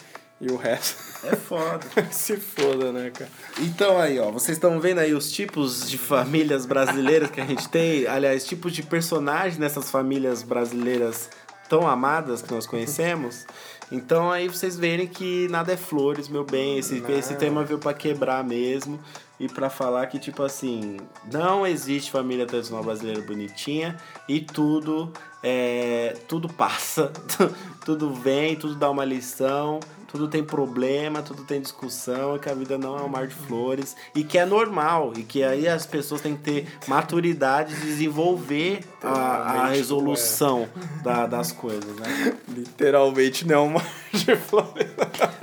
[0.42, 1.80] e o resto É foda.
[2.12, 3.30] se foda, né, cara?
[3.60, 7.70] Então aí, ó, vocês estão vendo aí os tipos de famílias brasileiras que a gente
[7.70, 11.30] tem, aliás, tipos de personagens nessas famílias brasileiras
[11.70, 13.46] tão amadas que nós conhecemos.
[13.94, 16.80] Então aí vocês verem que nada é flores, meu bem.
[16.80, 19.00] Esse, esse tema veio pra quebrar mesmo
[19.40, 20.98] e pra falar que tipo assim,
[21.32, 23.96] não existe família tradicional brasileira bonitinha
[24.28, 27.12] e tudo é, tudo passa,
[27.86, 29.80] tudo vem, tudo dá uma lição,
[30.14, 33.34] tudo tem problema, tudo tem discussão, e que a vida não é um mar de
[33.34, 37.82] flores, e que é normal, e que aí as pessoas têm que ter maturidade de
[37.82, 40.70] desenvolver a, a resolução
[41.04, 42.38] da- das coisas, né?
[42.48, 43.82] Literalmente não é uma
[44.14, 44.88] de flores.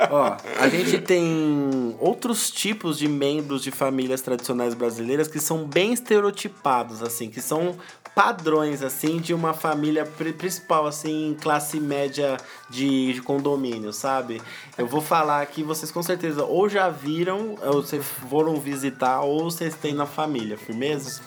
[0.09, 5.93] Ó, a gente tem outros tipos de membros de famílias tradicionais brasileiras que são bem
[5.93, 7.77] estereotipados, assim, que são
[8.15, 12.37] padrões, assim, de uma família pri- principal, assim, classe média
[12.69, 14.43] de, de condomínio, sabe?
[14.79, 19.51] Eu vou falar aqui, vocês com certeza ou já viram, ou vocês foram visitar, ou
[19.51, 21.21] vocês têm na família, firmeza?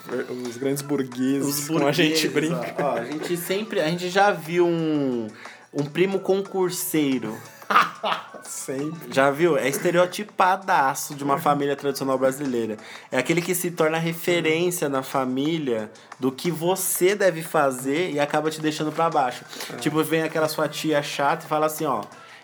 [0.48, 2.76] Os grandes burgueses, Os como a gente burgueses, brinca.
[2.80, 5.28] Ó, ó, a gente sempre, a gente já viu um,
[5.74, 7.38] um primo concurseiro,
[8.44, 9.14] Sempre.
[9.14, 9.58] Já viu?
[9.58, 12.78] É estereotipadaço de uma família tradicional brasileira.
[13.12, 18.50] É aquele que se torna referência na família do que você deve fazer e acaba
[18.50, 19.44] te deixando pra baixo.
[19.80, 22.04] Tipo, vem aquela sua tia chata e fala assim, ó.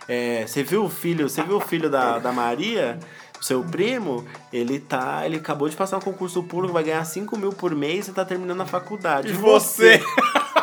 [0.10, 1.30] É, Você viu o filho?
[1.30, 3.00] Você viu o filho da, da Maria?
[3.40, 5.26] Seu primo, ele tá.
[5.26, 8.26] Ele acabou de passar um concurso público, vai ganhar 5 mil por mês e tá
[8.26, 9.30] terminando a faculdade.
[9.30, 10.02] E você?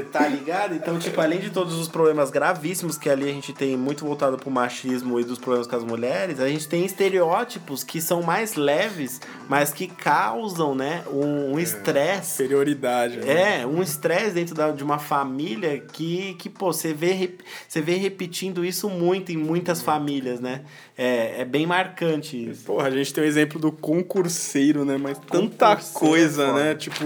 [0.00, 0.74] Você tá ligado?
[0.74, 4.38] Então, tipo, além de todos os problemas gravíssimos que ali a gente tem muito voltado
[4.38, 8.54] pro machismo e dos problemas com as mulheres, a gente tem estereótipos que são mais
[8.54, 12.42] leves, mas que causam, né, um um estresse.
[12.42, 13.18] Superioridade.
[13.18, 13.60] né?
[13.60, 17.36] É, um estresse dentro da, de uma família que, que pô, você vê,
[17.66, 20.62] você vê repetindo isso muito em muitas famílias, né?
[21.02, 22.64] É, é bem marcante isso.
[22.64, 24.98] Porra, a gente tem o exemplo do concurseiro, né?
[24.98, 26.62] Mas tanta Concurseiro coisa, é foda.
[26.62, 26.74] né?
[26.74, 27.04] Tipo,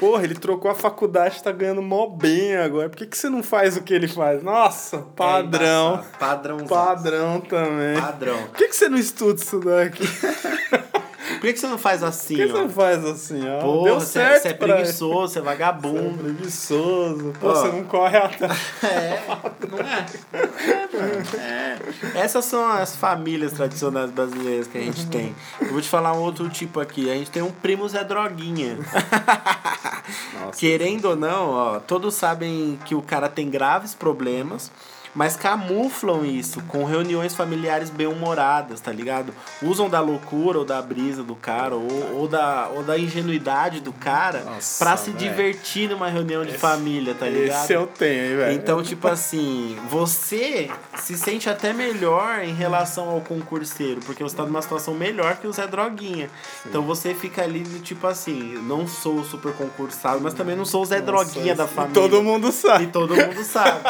[0.00, 2.88] porra, ele trocou a faculdade, tá ganhando mó bem agora.
[2.88, 4.42] Por que, que você não faz o que ele faz?
[4.42, 6.02] Nossa, padrão.
[6.02, 6.18] É.
[6.18, 6.56] Padrão.
[6.66, 8.00] padrão também.
[8.00, 8.38] Padrão.
[8.44, 10.04] Por que, que você não estuda isso daqui?
[11.34, 12.62] Por que, que você não faz assim, Por que você ó?
[12.62, 13.60] não faz assim, ó?
[13.60, 16.18] Porra, Deu você, certo você é preguiçoso, você é Você é vagabundo.
[16.24, 17.32] preguiçoso.
[17.40, 17.54] Pô, Ó.
[17.54, 18.58] você não corre atrás.
[18.82, 19.20] É,
[19.68, 20.06] não é?
[20.32, 21.78] É, mano, é.
[22.14, 25.34] Essas são as famílias tradicionais brasileiras que a gente tem.
[25.60, 27.10] Eu vou te falar um outro tipo aqui.
[27.10, 28.78] A gente tem um primo Zé Droguinha.
[30.56, 34.70] Querendo ou não, ó, todos sabem que o cara tem graves problemas.
[35.18, 39.34] Mas camuflam isso com reuniões familiares bem-humoradas, tá ligado?
[39.60, 43.92] Usam da loucura ou da brisa do cara, ou, ou, da, ou da ingenuidade do
[43.92, 45.18] cara Nossa, pra se velho.
[45.18, 47.64] divertir numa reunião de família, tá ligado?
[47.64, 48.52] Esse eu tenho, velho?
[48.54, 54.44] Então, tipo assim, você se sente até melhor em relação ao concurseiro, porque você tá
[54.44, 56.30] numa situação melhor que o Zé Droguinha.
[56.64, 60.86] Então você fica ali tipo assim, não sou super concursado, mas também não sou o
[60.86, 61.94] Zé Droguinha da E família.
[61.94, 62.86] Todo mundo E sabe.
[62.86, 63.80] todo mundo sabe,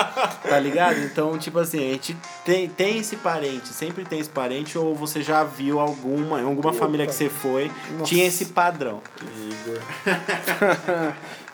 [0.48, 0.98] tá ligado?
[1.00, 5.20] Então, tipo assim, a gente tem, tem esse parente, sempre tem esse parente, ou você
[5.22, 8.04] já viu alguma, em alguma família que você foi, Nossa.
[8.04, 9.00] tinha esse padrão.
[9.20, 9.80] Igor.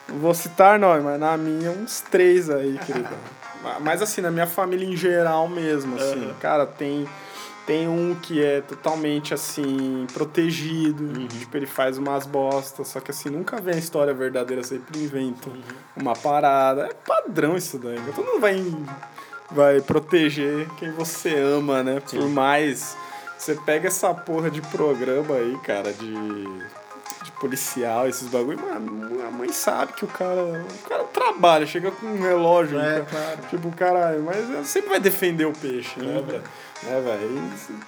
[0.09, 3.09] Não vou citar nome, mas na minha uns três aí, querido.
[3.81, 6.25] Mas assim, na minha família em geral mesmo, assim.
[6.27, 6.35] Aham.
[6.39, 7.09] Cara, tem,
[7.67, 11.03] tem um que é totalmente, assim, protegido.
[11.05, 11.27] Uhum.
[11.27, 15.49] Tipo, ele faz umas bostas, só que assim, nunca vem a história verdadeira, sempre inventa
[15.49, 15.63] Uhum.
[15.97, 16.83] uma parada.
[16.91, 17.99] É padrão isso daí.
[18.15, 18.55] Todo mundo vai,
[19.51, 22.01] vai proteger quem você ama, né?
[22.01, 22.29] Por Sim.
[22.29, 22.97] mais...
[23.37, 26.75] Você pega essa porra de programa aí, cara, de
[27.25, 31.91] de policial, esses bagulho, mano, a mãe sabe que o cara, o cara trabalha, chega
[31.91, 33.07] com um relógio, É, cara.
[33.07, 33.39] claro.
[33.49, 36.43] tipo, caralho, mas sempre vai defender o peixe, né, velho?
[36.87, 37.43] É, velho.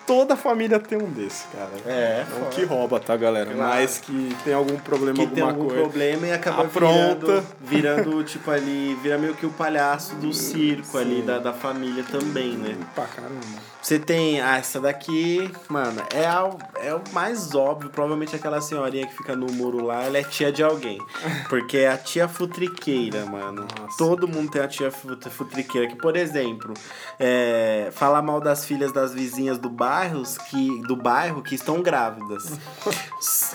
[0.07, 1.71] Toda família tem um desse, cara.
[1.87, 2.51] É, Não foda.
[2.51, 3.53] que rouba, tá, galera?
[3.53, 3.59] Claro.
[3.75, 5.83] Mas que tem algum problema, que tem alguma algum coisa.
[5.83, 7.27] problema e acaba Apronta.
[7.27, 12.05] virando, virando, tipo, ali, vira meio que o palhaço do circo ali, da, da família
[12.11, 12.77] também, né?
[12.95, 13.41] Pra caramba.
[13.83, 16.51] Você tem, ah, essa daqui, mano, é, a,
[16.83, 20.51] é o mais óbvio, provavelmente aquela senhorinha que fica no muro lá, ela é tia
[20.51, 20.99] de alguém.
[21.49, 23.65] Porque é a tia futriqueira, mano.
[23.79, 23.97] Nossa.
[23.97, 26.75] Todo mundo tem a tia fut- futriqueira, que, por exemplo,
[27.21, 32.53] é, falar mal das filhas das vizinhas do bairro que, do bairro que estão grávidas.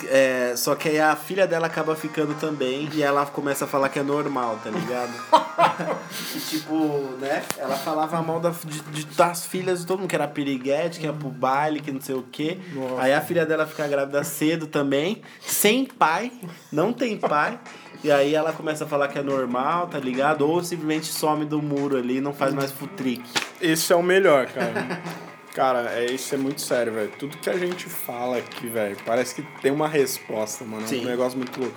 [0.08, 3.88] É, só que aí a filha dela acaba ficando também e ela começa a falar
[3.88, 5.12] que é normal, tá ligado?
[6.34, 6.74] E, tipo,
[7.20, 7.42] né?
[7.58, 11.06] Ela falava mal da, de, de- das filhas de todo mundo, que era piriguete, que
[11.06, 12.58] ia pro baile, que não sei o quê.
[12.74, 13.02] Nossa.
[13.02, 16.32] Aí a filha dela fica grávida cedo também, sem pai,
[16.70, 17.58] não tem pai.
[18.04, 20.42] E aí ela começa a falar que é normal, tá ligado?
[20.48, 23.30] Ou simplesmente some do muro ali e não faz mais futrique.
[23.60, 25.00] Esse é o melhor, cara.
[25.54, 27.12] Cara, é, isso é muito sério, velho.
[27.18, 30.84] Tudo que a gente fala aqui, velho, parece que tem uma resposta, mano.
[30.84, 31.02] É Sim.
[31.02, 31.76] um negócio muito louco.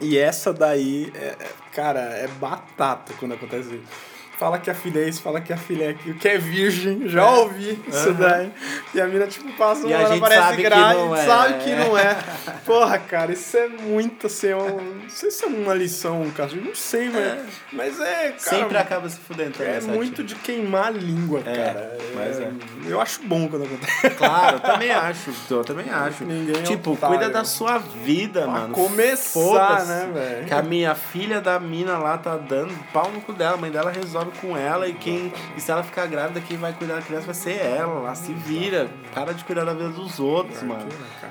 [0.00, 4.07] E essa daí, é, é- cara, é batata quando acontece isso.
[4.38, 7.08] Fala que a filha é isso, fala que a filha é aquilo, que é virgem,
[7.08, 8.52] já ouvi isso daí.
[8.94, 11.26] E a mina, tipo, passa uma hora, parece grávida, é.
[11.26, 12.16] sabe que não é.
[12.64, 16.50] Porra, cara, isso é muito, assim, é um, não sei se é uma lição, cara,
[16.54, 17.40] eu não sei, mas,
[17.72, 20.24] mas é, cara, Sempre acaba se fudendo é muito tia.
[20.24, 21.98] de queimar a língua, É, cara.
[22.14, 22.52] mas é.
[22.86, 24.10] Eu acho bom quando acontece.
[24.10, 25.32] Claro, eu também acho.
[25.50, 26.24] Eu também acho.
[26.24, 27.16] Ninguém é tipo, otário.
[27.18, 28.74] cuida da sua vida, Pra mano.
[28.74, 30.46] começar, né, velho?
[30.46, 33.54] Que a minha filha da mina lá tá dando pau no cu dela.
[33.54, 34.88] A mãe dela resolve com ela.
[34.88, 35.32] E quem.
[35.56, 38.00] E se ela ficar grávida, quem vai cuidar da criança vai ser ela.
[38.00, 38.88] Lá se vira.
[39.14, 40.88] Para de cuidar da vida dos outros, mano.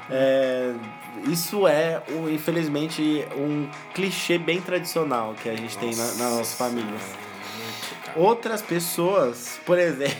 [0.09, 0.73] É,
[1.27, 7.01] isso é, infelizmente, um clichê bem tradicional que a gente tem na, nas nossas famílias.
[8.15, 10.17] Outras pessoas, por exemplo,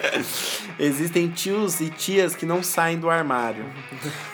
[0.78, 3.64] existem tios e tias que não saem do armário.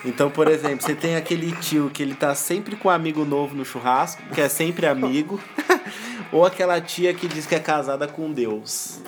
[0.04, 3.54] Então, por exemplo, você tem aquele tio que ele tá sempre com um amigo novo
[3.54, 5.40] no churrasco, que é sempre amigo,
[6.32, 9.00] ou aquela tia que diz que é casada com Deus.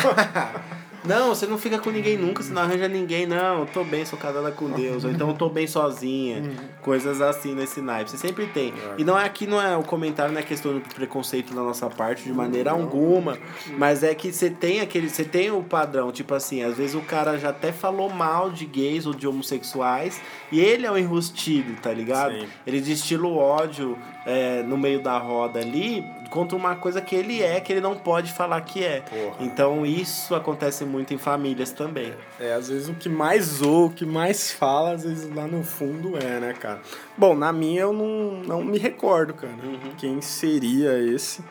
[1.04, 3.60] Não, você não fica com ninguém nunca, você não arranja ninguém, não.
[3.60, 5.02] Eu tô bem, sou casada com Deus.
[5.04, 6.42] Ou então eu tô bem sozinha.
[6.82, 8.10] Coisas assim nesse naipe.
[8.10, 8.72] Você sempre tem.
[8.98, 11.88] E não é aqui, não é o comentário, não é questão de preconceito da nossa
[11.88, 13.38] parte, de maneira alguma.
[13.78, 15.08] Mas é que você tem aquele.
[15.08, 18.66] Você tem o padrão, tipo assim, às vezes o cara já até falou mal de
[18.66, 20.20] gays ou de homossexuais.
[20.52, 22.38] E ele é o enrustido, tá ligado?
[22.38, 22.46] Sim.
[22.66, 27.42] Ele destila o ódio é, no meio da roda ali contra uma coisa que ele
[27.42, 29.00] é, que ele não pode falar que é.
[29.02, 29.36] Porra.
[29.40, 32.14] Então isso acontece muito em famílias também.
[32.38, 35.62] É, às vezes o que mais zoa, o que mais fala, às vezes lá no
[35.62, 36.80] fundo é, né, cara?
[37.18, 39.92] Bom, na minha eu não, não me recordo, cara, Uhum.
[39.98, 41.42] quem seria esse.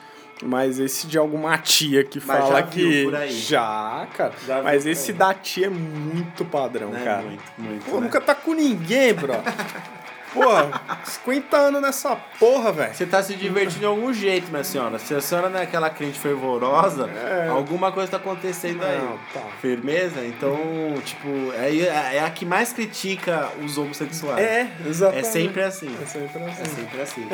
[0.41, 3.11] Mas esse de alguma tia que Mas fala já que.
[3.29, 4.33] Já, cara.
[4.47, 5.17] Já Mas esse aí.
[5.17, 7.03] da tia é muito padrão, Né?
[7.03, 7.23] cara.
[7.23, 7.85] Muito, muito.
[7.85, 8.01] Pô, né?
[8.03, 9.33] nunca tá com ninguém, bro.
[10.33, 12.93] Porra, 50 anos nessa porra, velho.
[12.93, 14.99] Você tá se divertindo de algum jeito, minha senhora.
[14.99, 17.47] Se a senhora não é aquela crente fervorosa, É.
[17.47, 18.99] alguma coisa tá acontecendo aí.
[18.99, 19.41] Não, tá.
[19.61, 20.23] Firmeza?
[20.25, 20.57] Então,
[21.03, 24.39] tipo, é, é a que mais critica os homossexuais.
[24.39, 25.27] É, exatamente.
[25.27, 25.95] É sempre assim.
[26.01, 26.61] É sempre assim.
[26.61, 27.27] É sempre assim.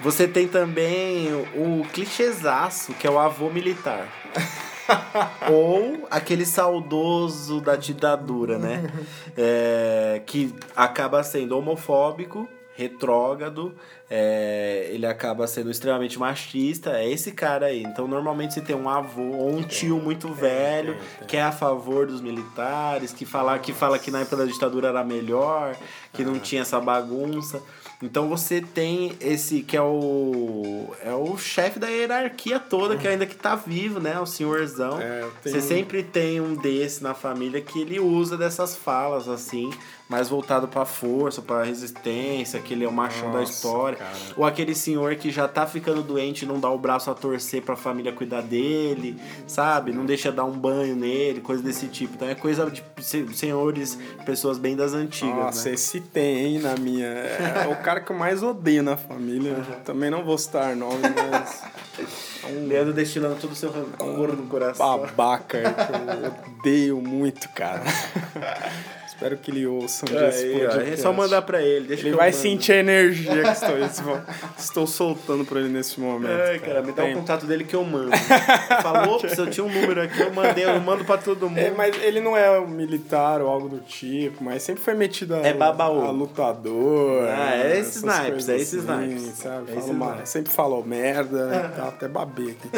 [0.00, 4.06] Você tem também o clichêzaço, que é o avô militar.
[5.50, 8.84] Ou aquele saudoso da ditadura, né?
[9.40, 13.72] É, que acaba sendo homofóbico, retrógrado,
[14.10, 16.98] é, ele acaba sendo extremamente machista.
[16.98, 17.82] É esse cara aí.
[17.82, 20.96] Então, normalmente você tem um avô ou um tio muito velho
[21.28, 24.88] que é a favor dos militares, que fala que, fala que na época da ditadura
[24.88, 25.76] era melhor,
[26.12, 27.62] que não tinha essa bagunça.
[28.00, 33.26] Então você tem esse que é o é o chefe da hierarquia toda, que ainda
[33.26, 34.20] que tá vivo, né?
[34.20, 35.00] O senhorzão.
[35.00, 39.70] É, tem Você sempre tem um desse na família que ele usa dessas falas assim,
[40.08, 43.98] mais voltado pra força, pra resistência, que ele é o machão da Nossa, história.
[43.98, 44.10] cara.
[44.36, 47.62] Ou aquele senhor que já tá ficando doente e não dá o braço a torcer
[47.62, 49.92] pra família cuidar dele, sabe?
[49.92, 52.14] Não deixa dar um banho nele, coisa desse tipo.
[52.14, 55.74] Então é coisa de se- senhores, pessoas bem das antigas, Nossa, né?
[55.74, 57.06] esse tem, hein, na minha.
[57.06, 59.56] É o cara que eu mais odeio na família.
[59.84, 61.62] Também não vou citar nome, mas.
[62.66, 64.98] Leandro destilando todo o seu rancor no coração.
[65.00, 67.82] Babaca, eu odeio muito, cara.
[69.18, 70.92] Espero que ele ouça um dia esse podcast.
[70.92, 71.88] é só mandar pra ele.
[71.88, 72.40] Deixa Ele vai mando.
[72.40, 74.20] Sente a energia que estou,
[74.56, 76.40] estou soltando pra ele nesse momento.
[76.40, 78.12] Ai, cara, me dá o contato dele que eu mando.
[78.80, 81.58] Falou, ops, eu tinha um número aqui, eu mandei, eu mando pra todo mundo.
[81.58, 85.34] É, mas ele não é um militar ou algo do tipo, mas sempre foi metido
[85.34, 86.00] a, É babaú.
[86.06, 87.24] a lutador.
[87.28, 89.22] Ah, é esses coisas é esses assim, naipes.
[89.34, 89.72] Sabe?
[89.72, 92.68] É uma- sempre falou merda, tá até babei aqui.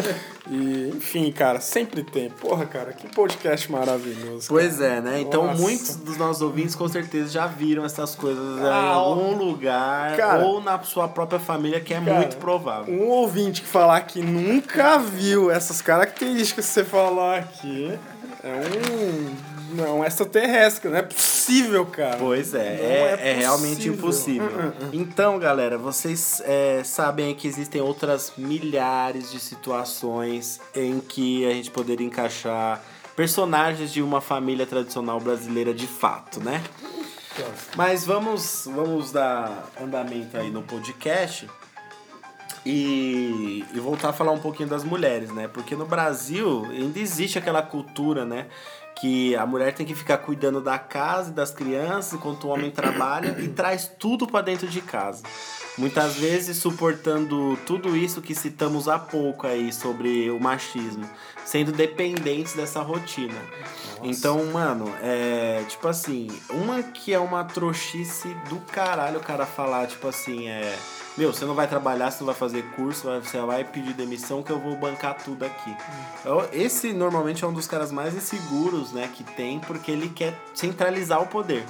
[0.50, 2.30] E, enfim, cara, sempre tem.
[2.30, 4.46] Porra, cara, que podcast maravilhoso.
[4.48, 4.94] Pois cara.
[4.94, 5.20] é, né?
[5.20, 5.60] Então Nossa.
[5.60, 10.44] muitos dos nossos ouvintes com certeza já viram essas coisas em Ah, algum lugar cara.
[10.44, 12.94] ou na sua própria família, que é Cara, muito provável.
[12.94, 17.98] Um ouvinte que falar que nunca viu essas características que você falou aqui
[18.44, 19.50] é um.
[19.72, 22.16] Não, extraterrestre, não é possível, cara.
[22.18, 24.44] Pois é, é, é é realmente possível.
[24.48, 24.72] impossível.
[24.92, 31.70] Então, galera, vocês é, sabem que existem outras milhares de situações em que a gente
[31.70, 32.82] poderia encaixar
[33.16, 36.62] personagens de uma família tradicional brasileira de fato, né?
[37.76, 41.48] Mas vamos, vamos dar andamento aí no podcast
[42.64, 45.48] e, e voltar a falar um pouquinho das mulheres, né?
[45.48, 48.46] Porque no Brasil ainda existe aquela cultura, né?
[48.96, 52.70] Que a mulher tem que ficar cuidando da casa e das crianças enquanto o homem
[52.70, 55.22] trabalha e traz tudo para dentro de casa.
[55.78, 61.08] Muitas vezes suportando tudo isso que citamos há pouco aí sobre o machismo,
[61.44, 63.40] sendo dependentes dessa rotina.
[64.02, 69.86] Então, mano, é tipo assim, uma que é uma trouxice do caralho o cara falar,
[69.86, 70.76] tipo assim, é.
[71.16, 74.50] Meu, você não vai trabalhar, você não vai fazer curso, você vai pedir demissão que
[74.50, 75.74] eu vou bancar tudo aqui.
[76.24, 80.34] Eu- Esse normalmente é um dos caras mais inseguros, né, que tem, porque ele quer
[80.54, 81.64] centralizar o poder.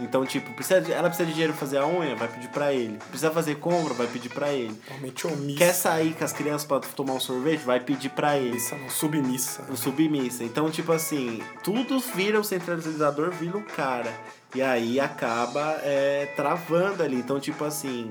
[0.00, 2.72] Então, tipo, precisa de- ela precisa de dinheiro pra fazer a unha, vai pedir pra
[2.72, 2.98] ele.
[3.10, 4.74] Precisa fazer compra, vai pedir pra ele.
[4.74, 5.58] Totalmente omissa.
[5.58, 8.50] Quer sair com as crianças pra tomar um sorvete, vai pedir pra ele.
[8.50, 9.62] Omissa, não, submissa.
[9.70, 10.42] O submissa.
[10.42, 14.12] Então, tipo assim, tudo vira o centralizador, vira o cara.
[14.54, 17.16] E aí acaba é, travando ali.
[17.16, 18.08] Então, tipo assim,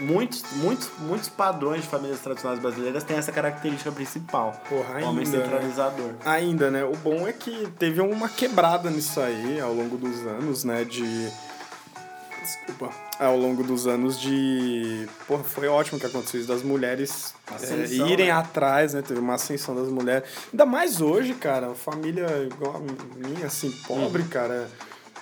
[0.00, 4.60] muitos, muitos, muitos padrões de famílias tradicionais brasileiras têm essa característica principal.
[4.68, 5.44] Porra, Homem ainda, né?
[5.44, 6.10] centralizador.
[6.24, 6.84] Ainda, né?
[6.84, 10.84] O bom é que teve uma quebrada nisso aí ao longo dos anos, né?
[10.84, 11.30] De.
[12.42, 12.90] Desculpa.
[13.18, 15.06] Ao longo dos anos de.
[15.26, 18.32] Porra, foi ótimo que aconteceu isso das mulheres é, Ascensão, irem né?
[18.32, 19.02] atrás, né?
[19.02, 20.28] Teve uma ascensão das mulheres.
[20.50, 21.74] Ainda mais hoje, cara.
[21.74, 24.68] Família igual a minha, assim, pobre, cara.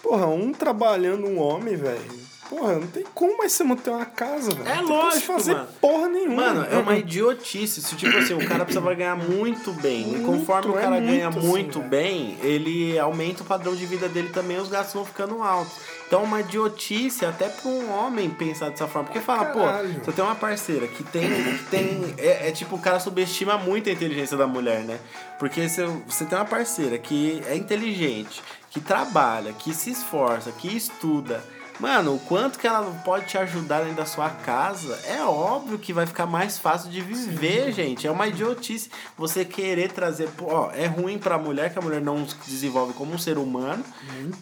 [0.03, 2.28] Porra, um trabalhando, um homem, velho.
[2.49, 4.67] Porra, não tem como mais você manter uma casa, velho.
[4.69, 5.69] É lógico, fazer mano.
[5.81, 6.37] porra nenhuma.
[6.55, 7.83] Mano, é uma idiotice.
[7.83, 10.03] Se, tipo assim, o cara precisava ganhar muito bem.
[10.03, 11.91] e Muito, conforme o é cara ganha muito, assim, muito velho.
[11.91, 15.75] bem, ele aumenta o padrão de vida dele também, os gastos vão ficando altos.
[16.07, 19.09] Então é uma idiotice até pra um homem pensar dessa forma.
[19.09, 19.95] Porque fala, Caralho.
[19.97, 21.29] pô, você tem uma parceira que tem.
[21.29, 24.99] Que tem é, é tipo, o cara subestima muito a inteligência da mulher, né?
[25.39, 30.75] Porque você, você tem uma parceira que é inteligente, que trabalha, que se esforça, que
[30.75, 31.45] estuda.
[31.81, 35.93] Mano, o quanto que ela pode te ajudar dentro da sua casa, é óbvio que
[35.93, 38.07] vai ficar mais fácil de viver, gente.
[38.07, 40.29] É uma idiotice você querer trazer.
[40.43, 43.85] Ó, é ruim pra mulher, que a mulher não se desenvolve como um ser humano,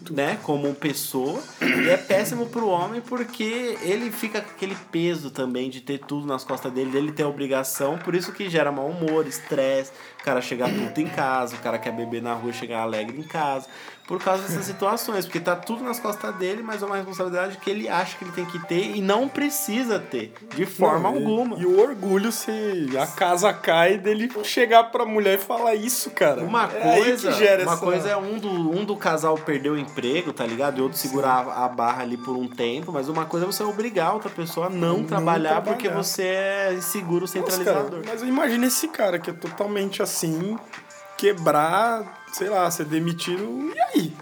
[0.09, 0.39] né?
[0.41, 1.39] Como pessoa.
[1.61, 6.25] E é péssimo pro homem porque ele fica com aquele peso também de ter tudo
[6.25, 7.99] nas costas dele, dele ter obrigação.
[7.99, 9.91] Por isso que gera mau humor, estresse.
[10.27, 13.17] O cara chegar puto em casa, o cara quer beber na rua e chegar alegre
[13.17, 13.65] em casa.
[14.05, 17.69] Por causa dessas situações, porque tá tudo nas costas dele, mas é uma responsabilidade que
[17.69, 21.23] ele acha que ele tem que ter e não precisa ter, de forma Não, e-
[21.23, 21.57] alguma.
[21.59, 22.49] E, o orgulho se
[22.97, 26.41] a casa cai dele chegar pra mulher e falar isso, cara.
[26.41, 30.31] Uma É coisa, uma essa- coisa é um do, um do casal perder o emprego,
[30.31, 30.77] tá ligado?
[30.77, 33.63] E outro segurar a, a barra ali por um tempo, mas uma coisa é você
[33.63, 36.01] obrigar outra pessoa a não, Não trabalhar, porque trabalhar.
[36.03, 37.89] você é inseguro Nossa, centralizador.
[38.03, 40.16] cara, mas imagina esse cara que é totalmente assim,
[41.17, 44.13] quebrar, sei lá, ser demitido, e aí?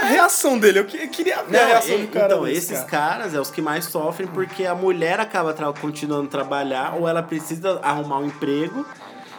[0.00, 2.26] A reação dele, eu que- eu queria ver a Não, reação e- do cara.
[2.34, 2.90] então, esses cara.
[2.90, 7.08] caras é os que mais sofrem porque a mulher acaba tra- continuando a trabalhar ou
[7.08, 8.86] ela precisa arrumar um emprego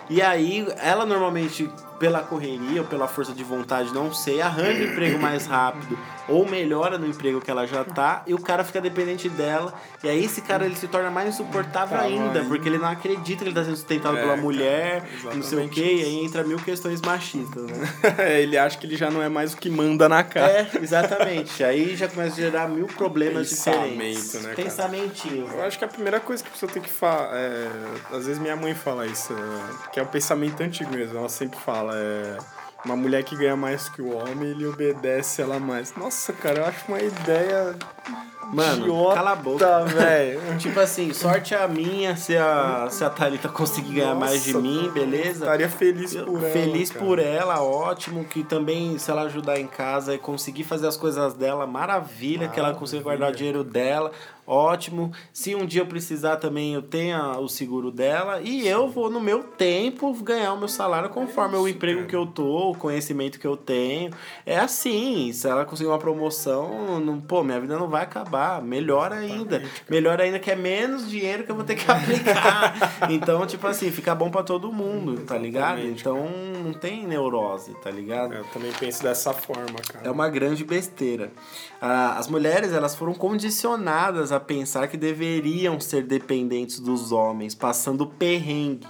[0.10, 1.70] e aí ela normalmente,
[2.02, 5.96] pela correria ou pela força de vontade, não sei, arranja um emprego mais rápido
[6.28, 9.72] ou melhora no emprego que ela já tá e o cara fica dependente dela
[10.04, 12.88] e aí esse cara ele se torna mais insuportável Tá, ainda aí- porque ele não
[12.88, 15.80] acredita que ele tá sendo sustentado É, pela cara, mulher e não sei o que,
[15.84, 17.88] e aí entra mil questões machistas, né?
[18.42, 20.48] ele acha que ele já não é mais o que manda na cara.
[20.52, 21.64] É, exatamente.
[21.64, 24.34] Aí já começa a gerar mil problemas Pensamento, diferentes.
[24.36, 24.56] né, cara?
[24.56, 25.48] Pensamentinho.
[25.54, 27.30] Eu acho que a primeira coisa que a pessoa tem que falar.
[27.36, 27.68] É,
[28.12, 31.18] às vezes minha mãe fala isso, é, que é um pensamento antigo mesmo.
[31.18, 31.91] Ela sempre fala.
[31.94, 32.38] É,
[32.84, 35.94] uma mulher que ganha mais que o homem, ele obedece ela mais.
[35.96, 37.76] Nossa, cara, eu acho uma ideia
[38.54, 39.86] Mano, Idiota, cala a boca.
[39.86, 40.42] velho.
[40.58, 44.68] Tipo assim, sorte a minha se a, se a Thalita conseguir ganhar mais de Nossa,
[44.68, 45.46] mim, beleza?
[45.46, 46.50] Estaria feliz por ela.
[46.52, 47.06] Feliz cara.
[47.06, 48.26] por ela, ótimo.
[48.26, 52.60] Que também, se ela ajudar em casa e conseguir fazer as coisas dela, maravilha, que
[52.60, 54.12] ela consiga guardar o dinheiro dela,
[54.46, 55.12] ótimo.
[55.32, 58.42] Se um dia eu precisar também, eu tenha o seguro dela.
[58.42, 62.26] E eu vou, no meu tempo, ganhar o meu salário conforme o emprego que eu
[62.26, 64.12] tô, o conhecimento que eu tenho.
[64.46, 68.41] É assim, se ela conseguir uma promoção, não, pô, minha vida não vai acabar.
[68.64, 69.62] Melhor ainda.
[69.90, 72.74] Melhor ainda que é menos dinheiro que eu vou ter que aplicar.
[73.10, 75.82] então, tipo assim, fica bom pra todo mundo, tá ligado?
[75.82, 76.28] Então
[76.64, 78.34] não tem neurose, tá ligado?
[78.34, 80.08] Eu também penso dessa forma, cara.
[80.08, 81.32] É uma grande besteira.
[81.82, 88.06] Ah, As mulheres elas foram condicionadas a pensar que deveriam ser dependentes dos homens, passando
[88.08, 88.88] perrengue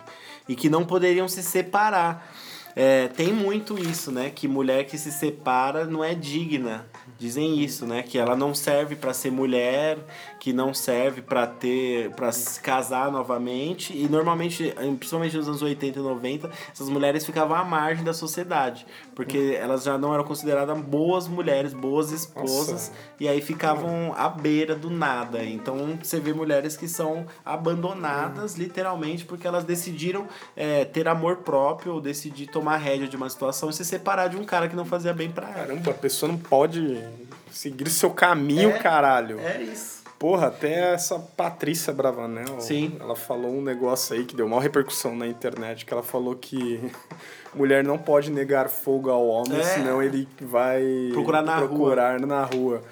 [0.47, 2.27] e que não poderiam se separar.
[2.75, 4.29] É, tem muito isso, né?
[4.29, 6.85] Que mulher que se separa não é digna.
[7.17, 8.01] Dizem isso, né?
[8.01, 9.97] Que ela não serve para ser mulher,
[10.39, 13.95] que não serve para ter, para se casar novamente.
[13.95, 18.85] E normalmente, principalmente nos anos 80 e 90, essas mulheres ficavam à margem da sociedade,
[19.15, 22.91] porque elas já não eram consideradas boas mulheres, boas esposas, Nossa.
[23.19, 25.43] e aí ficavam à beira do nada.
[25.43, 31.93] Então você vê mulheres que são abandonadas, literalmente, porque elas decidiram é, ter amor próprio,
[31.93, 34.85] ou decidir tomar rédea de uma situação e se separar de um cara que não
[34.85, 35.53] fazia bem pra ela.
[35.67, 37.03] Caramba, a pessoa não pode
[37.51, 38.77] seguir seu caminho, É.
[38.79, 39.39] caralho.
[39.39, 40.01] É isso.
[40.19, 42.95] Porra, até essa Patrícia Bravanel, Sim.
[42.99, 46.79] ela falou um negócio aí que deu maior repercussão na internet, que ela falou que
[47.55, 49.63] mulher não pode negar fogo ao homem, É.
[49.63, 52.83] senão ele vai Procurar na procurar na rua.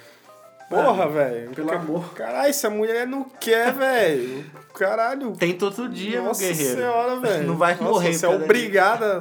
[0.70, 1.50] Porra, velho.
[1.52, 2.14] pelo Ca- amor.
[2.14, 4.46] Caralho, se a mulher não quer, velho.
[4.76, 5.32] Caralho.
[5.36, 6.78] Tenta outro dia, Nossa meu guerreiro.
[6.78, 7.48] senhora, velho.
[7.48, 8.14] Não vai Nossa, morrer.
[8.14, 9.20] Você é obrigada.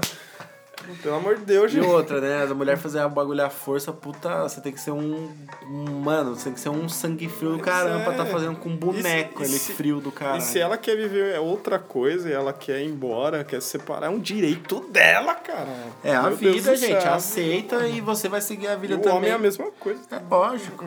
[1.03, 1.87] Pelo amor de Deus, E gente.
[1.87, 2.51] outra, né?
[2.51, 5.31] A mulher fazer a bagulho à força, puta, você tem que ser um.
[5.69, 8.17] um- Mano, você tem que ser um sangue frio do caramba pra é.
[8.17, 10.39] tá fazendo com um boneco E e ele frio do cara.
[10.39, 14.07] E se ela quer viver outra coisa e ela quer ir embora, quer se separar,
[14.07, 15.69] é um direito dela, cara.
[16.03, 17.03] É a Meu Deus vida, gente.
[17.03, 17.15] céu.
[17.15, 19.17] Aceita e você vai seguir a vida E o também.
[19.19, 20.01] homem é a mesma coisa.
[20.11, 20.85] É lógico,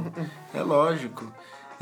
[0.54, 1.32] é lógico.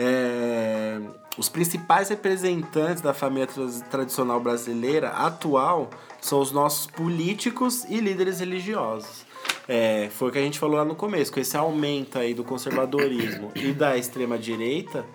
[0.01, 0.97] É,
[1.37, 5.89] os principais representantes da família tra- tradicional brasileira atual
[6.21, 9.25] são os nossos políticos e líderes religiosos.
[9.67, 12.43] É, foi o que a gente falou lá no começo, com esse aumento aí do
[12.43, 15.05] conservadorismo e da extrema-direita,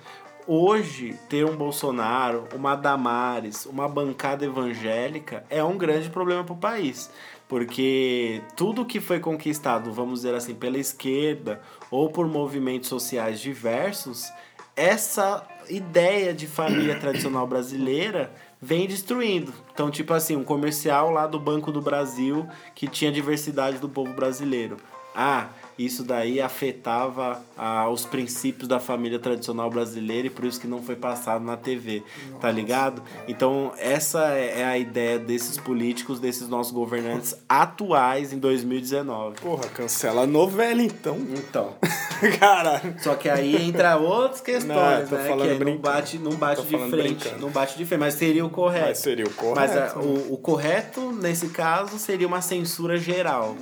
[0.46, 6.58] hoje ter um Bolsonaro, uma Damares, uma bancada evangélica é um grande problema para o
[6.58, 7.10] país.
[7.48, 14.30] Porque tudo que foi conquistado, vamos dizer assim, pela esquerda ou por movimentos sociais diversos,
[14.76, 18.32] essa ideia de família tradicional brasileira
[18.64, 19.52] vem destruindo.
[19.74, 24.14] Então, tipo assim, um comercial lá do Banco do Brasil que tinha diversidade do povo
[24.14, 24.78] brasileiro.
[25.14, 25.48] Ah,
[25.78, 30.82] isso daí afetava ah, os princípios da família tradicional brasileira e por isso que não
[30.82, 32.02] foi passado na TV,
[32.40, 33.02] tá ligado?
[33.26, 39.40] Então, essa é é a ideia desses políticos, desses nossos governantes atuais em 2019.
[39.40, 41.16] Porra, cancela a novela então.
[41.30, 41.72] Então,
[42.38, 42.94] Caralho.
[43.02, 45.28] só que aí entra outras questões, Não, né?
[45.28, 47.38] falando que aí não bate, não bate de frente, brincando.
[47.40, 48.86] não bate de frente, mas seria o correto.
[48.86, 49.60] Mas seria o correto.
[49.60, 53.56] Mas a- o, o correto, nesse caso, seria uma censura geral.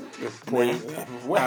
[0.50, 0.78] Né?
[1.28, 1.40] Ué.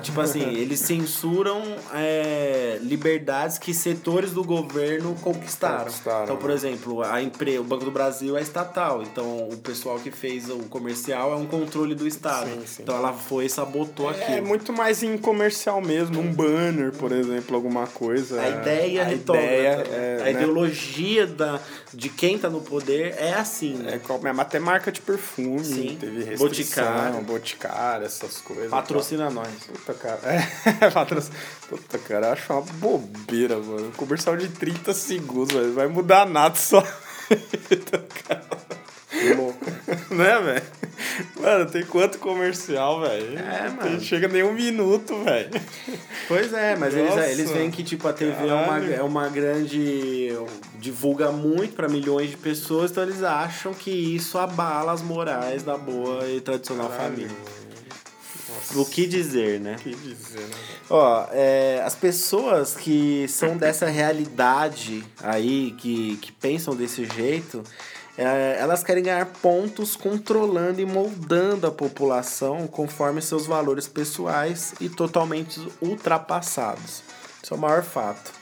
[0.00, 1.62] Tipo assim, eles censuram
[1.94, 5.84] é, liberdades que setores do governo conquistaram.
[5.84, 6.54] Conquistaram, Então, por né?
[6.54, 7.58] exemplo, a empre...
[7.58, 9.02] o Banco do Brasil é estatal.
[9.02, 12.50] Então, o pessoal que fez o comercial é um controle do Estado.
[12.50, 12.82] Sim, sim.
[12.82, 14.46] Então, ela foi e sabotou É aquilo.
[14.46, 18.40] muito mais em comercial mesmo, um banner, por exemplo, alguma coisa.
[18.40, 20.32] A ideia a ideia é, a né?
[20.32, 21.60] ideologia da,
[21.92, 24.00] de quem tá no poder é assim, né?
[24.02, 25.96] É, é até marca de perfume, Sim.
[25.98, 27.20] teve restrição, Boticário.
[27.22, 28.70] boticário, essas coisas.
[28.70, 29.48] Patrocina nós.
[29.72, 30.20] Puta, cara.
[30.24, 31.34] É, patrocina.
[31.68, 33.88] Puta, cara, eu acho uma bobeira, mano.
[33.88, 35.72] Um comercial de 30 segundos, velho.
[35.72, 36.82] Vai mudar nada só.
[37.68, 38.44] Puta, cara.
[39.36, 39.58] Louco.
[40.10, 40.62] Né, velho?
[41.40, 43.38] Mano, tem quanto comercial, velho?
[43.38, 44.00] É, Não mano.
[44.00, 45.50] Chega nem um minuto, velho.
[46.28, 47.26] Pois é, mas eles, Nossa.
[47.28, 48.94] eles veem que tipo a TV é uma, Caralho.
[48.94, 50.28] é uma grande.
[50.78, 55.76] divulga muito pra milhões de pessoas, então eles acham que isso abala as morais da
[55.78, 57.30] boa e tradicional família.
[58.74, 59.76] O que dizer, né?
[59.82, 60.56] que dizer, né?
[60.88, 67.62] Ó, é, as pessoas que são dessa realidade aí, que, que pensam desse jeito,
[68.16, 74.88] é, elas querem ganhar pontos controlando e moldando a população conforme seus valores pessoais e
[74.88, 77.02] totalmente ultrapassados.
[77.42, 78.32] Isso é o maior fato.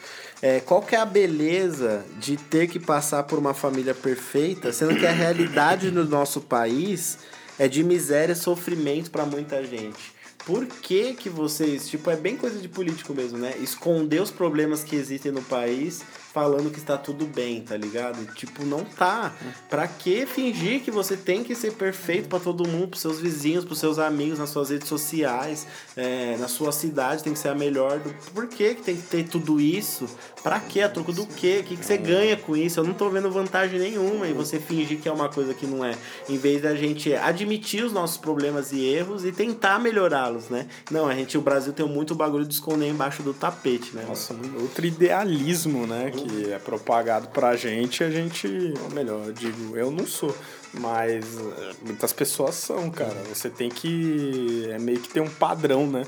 [0.42, 4.96] É, qual que é a beleza de ter que passar por uma família perfeita, sendo
[4.96, 7.18] que a realidade no nosso país
[7.58, 10.19] é de miséria e sofrimento para muita gente?
[10.50, 13.54] Por que que vocês, tipo, é bem coisa de político mesmo, né?
[13.62, 16.02] Esconder os problemas que existem no país
[16.32, 18.24] falando que está tudo bem, tá ligado?
[18.34, 19.32] Tipo, não tá.
[19.68, 23.64] Pra que fingir que você tem que ser perfeito para todo mundo, pros seus vizinhos,
[23.64, 25.66] pros seus amigos, nas suas redes sociais,
[25.96, 27.98] é, na sua cidade tem que ser a melhor.
[27.98, 28.14] Do...
[28.32, 30.08] Por que, que tem que ter tudo isso?
[30.42, 30.82] Pra quê?
[30.82, 31.60] A troco do quê?
[31.60, 32.78] O que, que você ganha com isso?
[32.78, 35.84] Eu não tô vendo vantagem nenhuma em você fingir que é uma coisa que não
[35.84, 35.96] é.
[36.28, 40.68] Em vez da gente admitir os nossos problemas e erros e tentar melhorá-los, né?
[40.90, 44.04] Não, a gente, o Brasil tem muito bagulho de esconder embaixo do tapete, né?
[44.06, 46.12] Nossa, outro idealismo, né?
[46.24, 48.46] Que é propagado pra gente, a gente,
[48.82, 50.34] ou melhor, eu digo, eu não sou.
[50.72, 53.22] Mas eh, muitas pessoas são, cara.
[53.28, 54.68] Você tem que.
[54.70, 56.04] É meio que ter um padrão, né?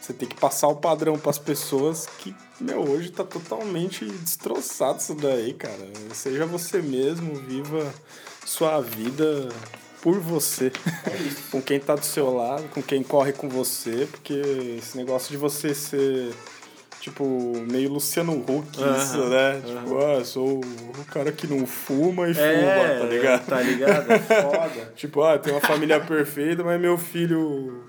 [0.00, 5.14] Você tem que passar o padrão pras pessoas que, meu, hoje tá totalmente destroçado isso
[5.14, 5.88] daí, cara.
[6.12, 7.88] Seja você mesmo, viva
[8.44, 9.48] sua vida
[10.02, 10.72] por você.
[11.52, 14.34] com quem tá do seu lado, com quem corre com você, porque
[14.78, 16.34] esse negócio de você ser
[17.02, 17.24] tipo,
[17.68, 19.60] meio Luciano Huck, isso, né?
[19.66, 23.46] Tipo, ah, sou o cara que não fuma e É, fuma, tá ligado?
[23.46, 24.12] Tá ligado?
[24.12, 24.92] É Foda.
[24.94, 27.82] Tipo, ah, tem uma família perfeita, mas meu filho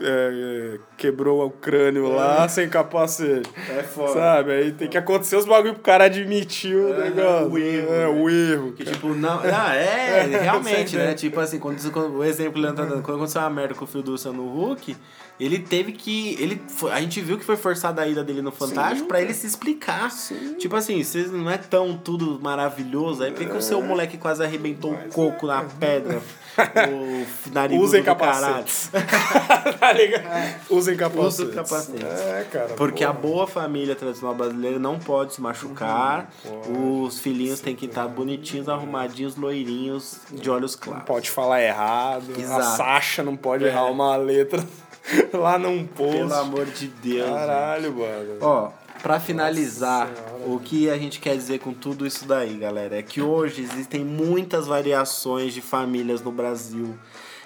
[0.00, 3.48] é, é, quebrou o crânio lá sem capacete.
[3.78, 4.14] É foda.
[4.14, 4.50] Sabe?
[4.52, 7.50] Aí tem que acontecer os bagulho pro cara admitir o negócio.
[7.52, 8.06] o erro, É, né?
[8.08, 8.72] o erro.
[8.72, 8.96] Que cara.
[8.96, 9.38] tipo, não.
[9.44, 11.04] Ah, é, realmente, Você né?
[11.04, 11.20] entende?
[11.20, 13.86] Tipo assim, quando, quando- o exemplo Leandro tá dando, quando aconteceu uma merda com o
[13.86, 14.42] filho do Luciano
[14.72, 14.96] Huck,
[15.40, 16.36] ele teve que.
[16.40, 19.32] Ele, foi- a gente viu que foi forçada a ida dele no Fantástico pra ele
[19.34, 20.10] se explicar.
[20.58, 23.22] Tipo assim, vocês não é tão tudo maravilhoso.
[23.22, 26.20] Aí por que o seu moleque quase arrebentou o coco na pedra?
[26.60, 28.90] O narigudo Usem capacetes.
[29.80, 30.26] tá ligado?
[30.68, 31.38] Usem capacetes.
[31.38, 32.02] Usem capacetes.
[32.04, 32.66] É, cara.
[32.76, 36.30] Porque a boa família tradicional brasileira não pode se machucar.
[36.68, 41.04] Os filhinhos têm que estar bonitinhos, arrumadinhos, loirinhos, de olhos claros.
[41.04, 42.24] pode falar errado.
[42.36, 42.76] A Exato.
[42.76, 43.68] Sasha não pode É.
[43.68, 44.62] errar uma letra
[45.32, 46.16] lá num post.
[46.16, 47.26] Pelo amor de Deus.
[47.26, 47.34] gente.
[47.38, 48.36] Caralho, mano.
[48.40, 48.70] Ó,
[49.02, 50.44] pra finalizar, Senhora.
[50.46, 54.04] o que a gente quer dizer com tudo isso daí, galera, é que hoje existem
[54.04, 56.94] muitas variações de famílias no Brasil.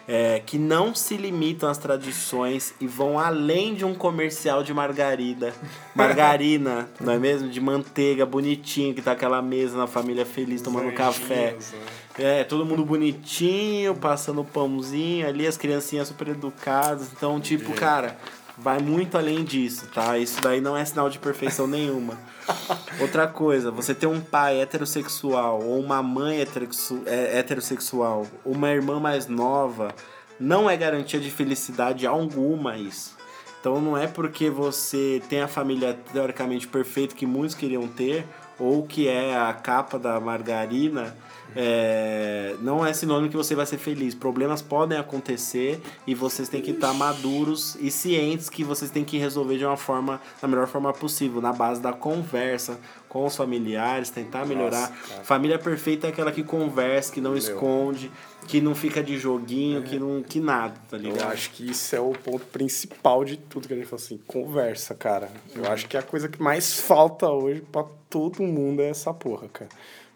[0.07, 5.55] é, que não se limitam às tradições e vão além de um comercial de margarida,
[5.97, 7.49] margarina, não é mesmo?
[7.49, 11.55] De manteiga bonitinho, que tá aquela mesa na família feliz tomando café.
[11.57, 11.79] Anjinhos, né?
[12.19, 17.11] É, todo mundo bonitinho, passando pãozinho ali, as criancinhas super educadas.
[17.13, 18.17] Então, tipo, cara,
[18.57, 20.17] vai muito além disso, tá?
[20.17, 22.17] Isso daí não é sinal de perfeição nenhuma.
[23.01, 29.27] Outra coisa, você ter um pai heterossexual ou uma mãe é, heterossexual, uma irmã mais
[29.27, 29.93] nova,
[30.39, 33.17] não é garantia de felicidade alguma isso.
[33.61, 38.27] Então não é porque você tem a família teoricamente perfeita que muitos queriam ter,
[38.59, 41.17] ou que é a capa da margarina,
[41.57, 44.15] é, não é sinônimo que você vai ser feliz.
[44.15, 49.19] Problemas podem acontecer e vocês têm que estar maduros e cientes que vocês têm que
[49.19, 52.79] resolver de uma forma, da melhor forma possível, na base da conversa
[53.09, 54.89] com os familiares, tentar melhorar.
[54.89, 55.23] cara.
[55.23, 58.11] Família perfeita é aquela que conversa, que não esconde,
[58.49, 61.21] que não fica de joguinho, que não que nada, tá ligado?
[61.21, 64.19] Eu acho que isso é o ponto principal de tudo que a gente fala assim,
[64.27, 65.31] conversa, cara.
[65.55, 69.49] Eu acho que a coisa que mais falta hoje pra todo mundo é essa porra,
[69.49, 69.71] cara.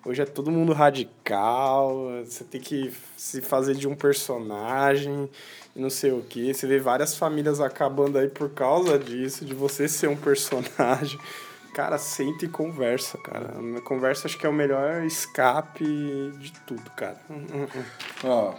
[0.08, 5.28] Hoje é todo mundo radical, você tem que se fazer de um personagem
[5.78, 6.52] não sei o que.
[6.52, 11.18] Você vê várias famílias acabando aí por causa disso, de você ser um personagem.
[11.72, 13.54] Cara, senta e conversa, cara.
[13.84, 15.84] Conversa acho que é o melhor escape
[16.38, 17.20] de tudo, cara.
[18.24, 18.54] Ó,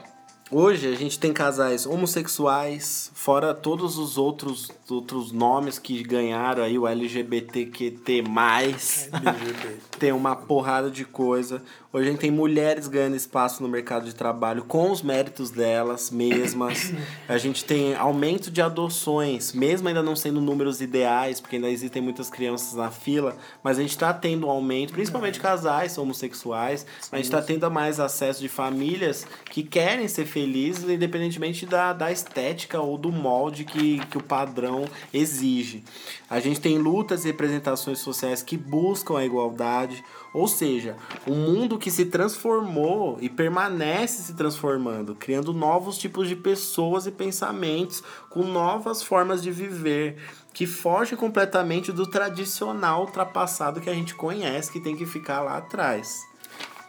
[0.51, 6.77] hoje a gente tem casais homossexuais, fora todos os outros, outros nomes que ganharam aí,
[6.77, 8.23] o LGBTQT+,
[9.99, 11.61] tem uma porrada de coisa.
[11.91, 16.11] Hoje a gente tem mulheres ganhando espaço no mercado de trabalho com os méritos delas
[16.11, 16.93] mesmas.
[17.27, 21.99] A gente tem aumento de adoções, mesmo ainda não sendo números ideais, porque ainda existem
[21.99, 27.15] muitas crianças na fila, mas a gente está tendo um aumento, principalmente casais homossexuais, a
[27.15, 32.79] gente está tendo mais acesso de famílias que querem ser felizes, independentemente da, da estética
[32.79, 35.83] ou do molde que, que o padrão exige.
[36.29, 40.03] A gente tem lutas e representações sociais que buscam a igualdade,
[40.33, 40.95] ou seja,
[41.27, 47.11] um mundo que se transformou e permanece se transformando, criando novos tipos de pessoas e
[47.11, 50.17] pensamentos com novas formas de viver
[50.53, 55.57] que fogem completamente do tradicional ultrapassado que a gente conhece, que tem que ficar lá
[55.57, 56.27] atrás.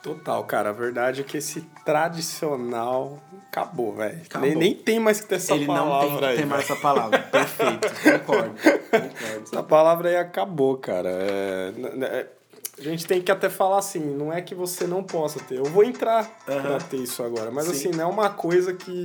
[0.03, 0.71] Total, cara.
[0.71, 4.21] A verdade é que esse tradicional acabou, velho.
[4.41, 6.37] Nem, nem tem mais que ter essa Ele não palavra tem que aí.
[6.39, 7.19] ter mais essa palavra.
[7.19, 8.55] Perfeito, concordo.
[8.91, 9.43] concordo.
[9.43, 11.11] Essa palavra aí acabou, cara.
[11.11, 11.73] É,
[12.03, 12.27] é,
[12.81, 15.59] a gente tem que até falar assim, não é que você não possa ter.
[15.59, 17.71] Eu vou entrar pra ter isso agora, mas Sim.
[17.73, 19.05] assim, não é uma coisa que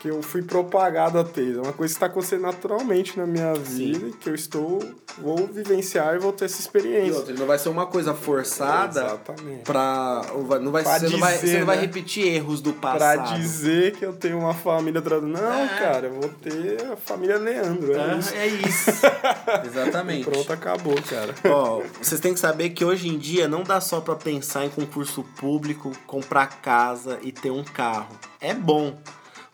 [0.00, 1.56] que eu fui propagado a ter.
[1.56, 4.78] É uma coisa que está acontecendo naturalmente na minha vida, que eu estou,
[5.18, 7.16] vou vivenciar e vou ter essa E experiência.
[7.16, 9.62] outra, não vai ser uma coisa forçada Exatamente.
[9.64, 10.22] pra.
[10.60, 11.82] Não vai, Pra você, não vai, dizer, você não vai né?
[11.82, 13.40] repetir erros do Pra passado.
[13.40, 15.42] dizer que eu tenho uma família tradicional.
[15.42, 15.68] Não, É.
[15.78, 17.92] cara, eu vou ter a família Leandro.
[17.92, 18.34] É, Ah, isso.
[18.34, 18.90] É isso.
[19.66, 20.24] Exatamente.
[20.24, 21.34] Pronto, acabou, cara.
[21.44, 24.68] Ó, vocês têm que saber que hoje em dia não dá só pra pensar em
[24.70, 28.14] concurso público, comprar casa e ter um carro.
[28.40, 28.96] É bom.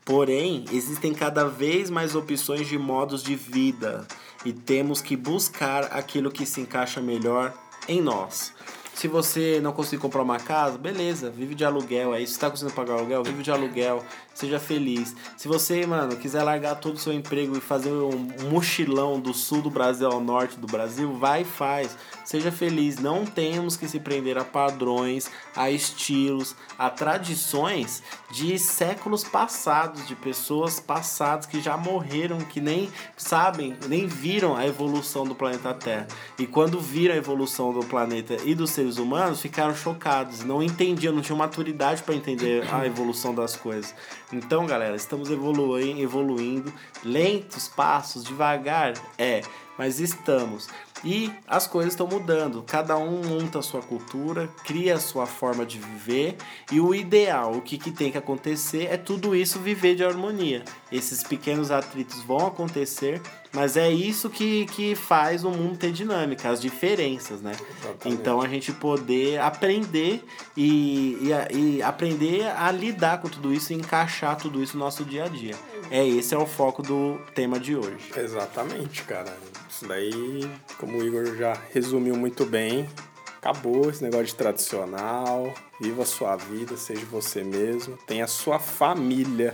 [0.05, 4.07] Porém, existem cada vez mais opções de modos de vida
[4.44, 7.55] e temos que buscar aquilo que se encaixa melhor
[7.88, 8.52] em nós.
[8.94, 12.12] Se você não conseguir comprar uma casa, beleza, vive de aluguel.
[12.12, 14.05] Aí, se você tá conseguindo pagar aluguel, vive de aluguel.
[14.32, 15.16] Seja feliz.
[15.36, 19.61] Se você, mano, quiser largar todo o seu emprego e fazer um mochilão do sul
[19.61, 21.98] do Brasil ao norte do Brasil, vai e faz.
[22.24, 22.98] Seja feliz.
[22.98, 30.16] Não temos que se prender a padrões, a estilos, a tradições de séculos passados, de
[30.16, 36.09] pessoas passadas que já morreram, que nem sabem, nem viram a evolução do planeta Terra.
[36.38, 41.14] E quando viram a evolução do planeta e dos seres humanos, ficaram chocados, não entendiam,
[41.14, 43.94] não tinham maturidade para entender a evolução das coisas.
[44.32, 46.72] Então, galera, estamos evoluindo, evoluindo,
[47.05, 49.42] lentos passos, devagar, é,
[49.78, 50.68] mas estamos.
[51.05, 52.62] E as coisas estão mudando.
[52.62, 56.36] Cada um monta a sua cultura, cria a sua forma de viver.
[56.72, 60.64] E o ideal, o que, que tem que acontecer, é tudo isso viver de harmonia.
[60.90, 63.20] Esses pequenos atritos vão acontecer,
[63.55, 67.52] mas é isso que, que faz o mundo ter dinâmica, as diferenças, né?
[67.52, 68.09] Exatamente.
[68.09, 70.24] Então a gente poder aprender
[70.57, 75.05] e, e, e aprender a lidar com tudo isso e encaixar tudo isso no nosso
[75.05, 75.55] dia a dia.
[75.90, 78.11] É esse é o foco do tema de hoje.
[78.16, 79.32] Exatamente, cara.
[79.70, 82.88] Isso daí, como o Igor já resumiu muito bem,
[83.36, 85.55] acabou esse negócio de tradicional.
[85.80, 87.96] Viva a sua vida, seja você mesmo.
[88.07, 89.52] Tenha a sua família.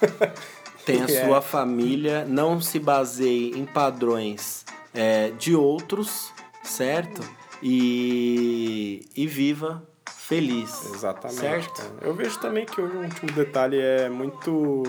[0.84, 1.24] Tem a É.
[1.26, 4.64] sua família, não se baseie em padrões
[4.94, 7.22] é, de outros, certo?
[7.62, 9.82] E, e viva
[10.16, 10.92] feliz.
[10.94, 11.40] Exatamente.
[11.40, 11.92] Certo?
[12.00, 14.82] Eu vejo também que hoje um último detalhe é muito,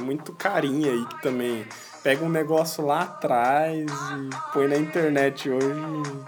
[0.00, 1.66] muito carinha aí que também
[2.02, 5.74] pega um negócio lá atrás e põe na internet hoje,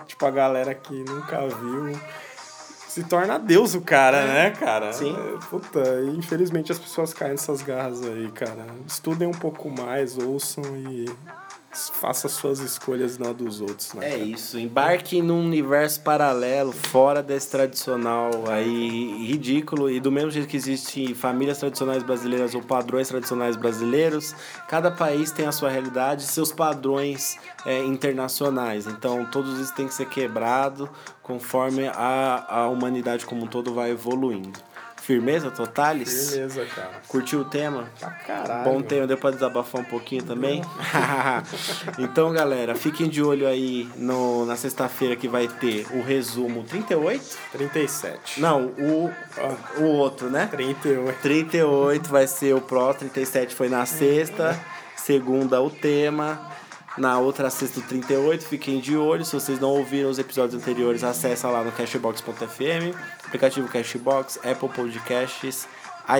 [0.06, 1.98] tipo a galera que nunca viu.
[2.92, 4.92] Se torna Deus o cara, né, cara?
[4.92, 5.16] Sim.
[5.16, 5.80] É, puta,
[6.14, 8.66] infelizmente as pessoas caem nessas garras aí, cara.
[8.86, 11.06] Estudem um pouco mais, ouçam e
[11.72, 14.06] façam suas escolhas não dos outros, né?
[14.06, 14.22] É cara?
[14.22, 19.90] isso, embarque num universo paralelo, fora desse tradicional aí ridículo.
[19.90, 24.34] E do mesmo jeito que existem famílias tradicionais brasileiras ou padrões tradicionais brasileiros,
[24.68, 28.86] cada país tem a sua realidade e seus padrões é, internacionais.
[28.86, 30.90] Então todos isso tem que ser quebrado
[31.22, 34.71] conforme a, a humanidade como um todo vai evoluindo.
[35.02, 36.30] Firmeza, Totalis?
[36.30, 37.02] Beleza, cara.
[37.08, 37.88] Curtiu o tema?
[37.98, 38.64] Pra caralho.
[38.64, 40.62] Bom tema, deu pra desabafar um pouquinho também?
[41.98, 47.36] então, galera, fiquem de olho aí no, na sexta-feira que vai ter o resumo 38?
[47.50, 48.40] 37.
[48.40, 49.12] Não, o,
[49.78, 50.46] o outro, né?
[50.46, 51.20] 38.
[51.20, 54.56] 38 vai ser o pró, 37 foi na sexta,
[54.94, 56.51] segunda o tema.
[56.98, 59.24] Na outra sexta o 38, fiquem de olho.
[59.24, 65.66] Se vocês não ouviram os episódios anteriores, acessa lá no cashbox.fm, aplicativo Cashbox, Apple Podcasts,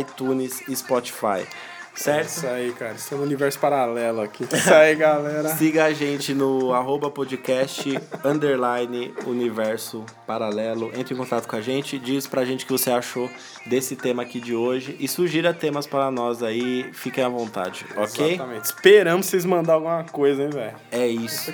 [0.01, 1.47] iTunes e Spotify.
[1.95, 2.27] É Certo?
[2.29, 2.95] isso aí, cara.
[2.95, 4.45] Estamos no universo paralelo aqui.
[4.51, 5.49] Isso aí, galera.
[5.57, 10.91] Siga a gente no arroba podcast underline universo paralelo.
[10.97, 13.31] Entre em contato com a gente, diz pra gente o que você achou
[13.67, 18.35] desse tema aqui de hoje e sugira temas para nós aí, fiquem à vontade, ok?
[18.35, 18.65] Exatamente.
[18.65, 20.77] Esperamos vocês mandar alguma coisa, hein, velho.
[20.91, 21.53] É isso.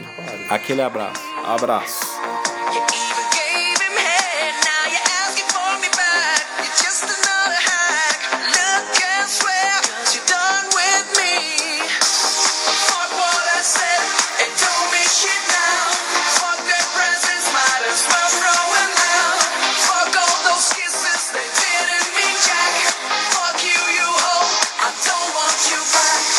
[0.50, 1.20] Aquele abraço.
[1.44, 2.06] Abraço.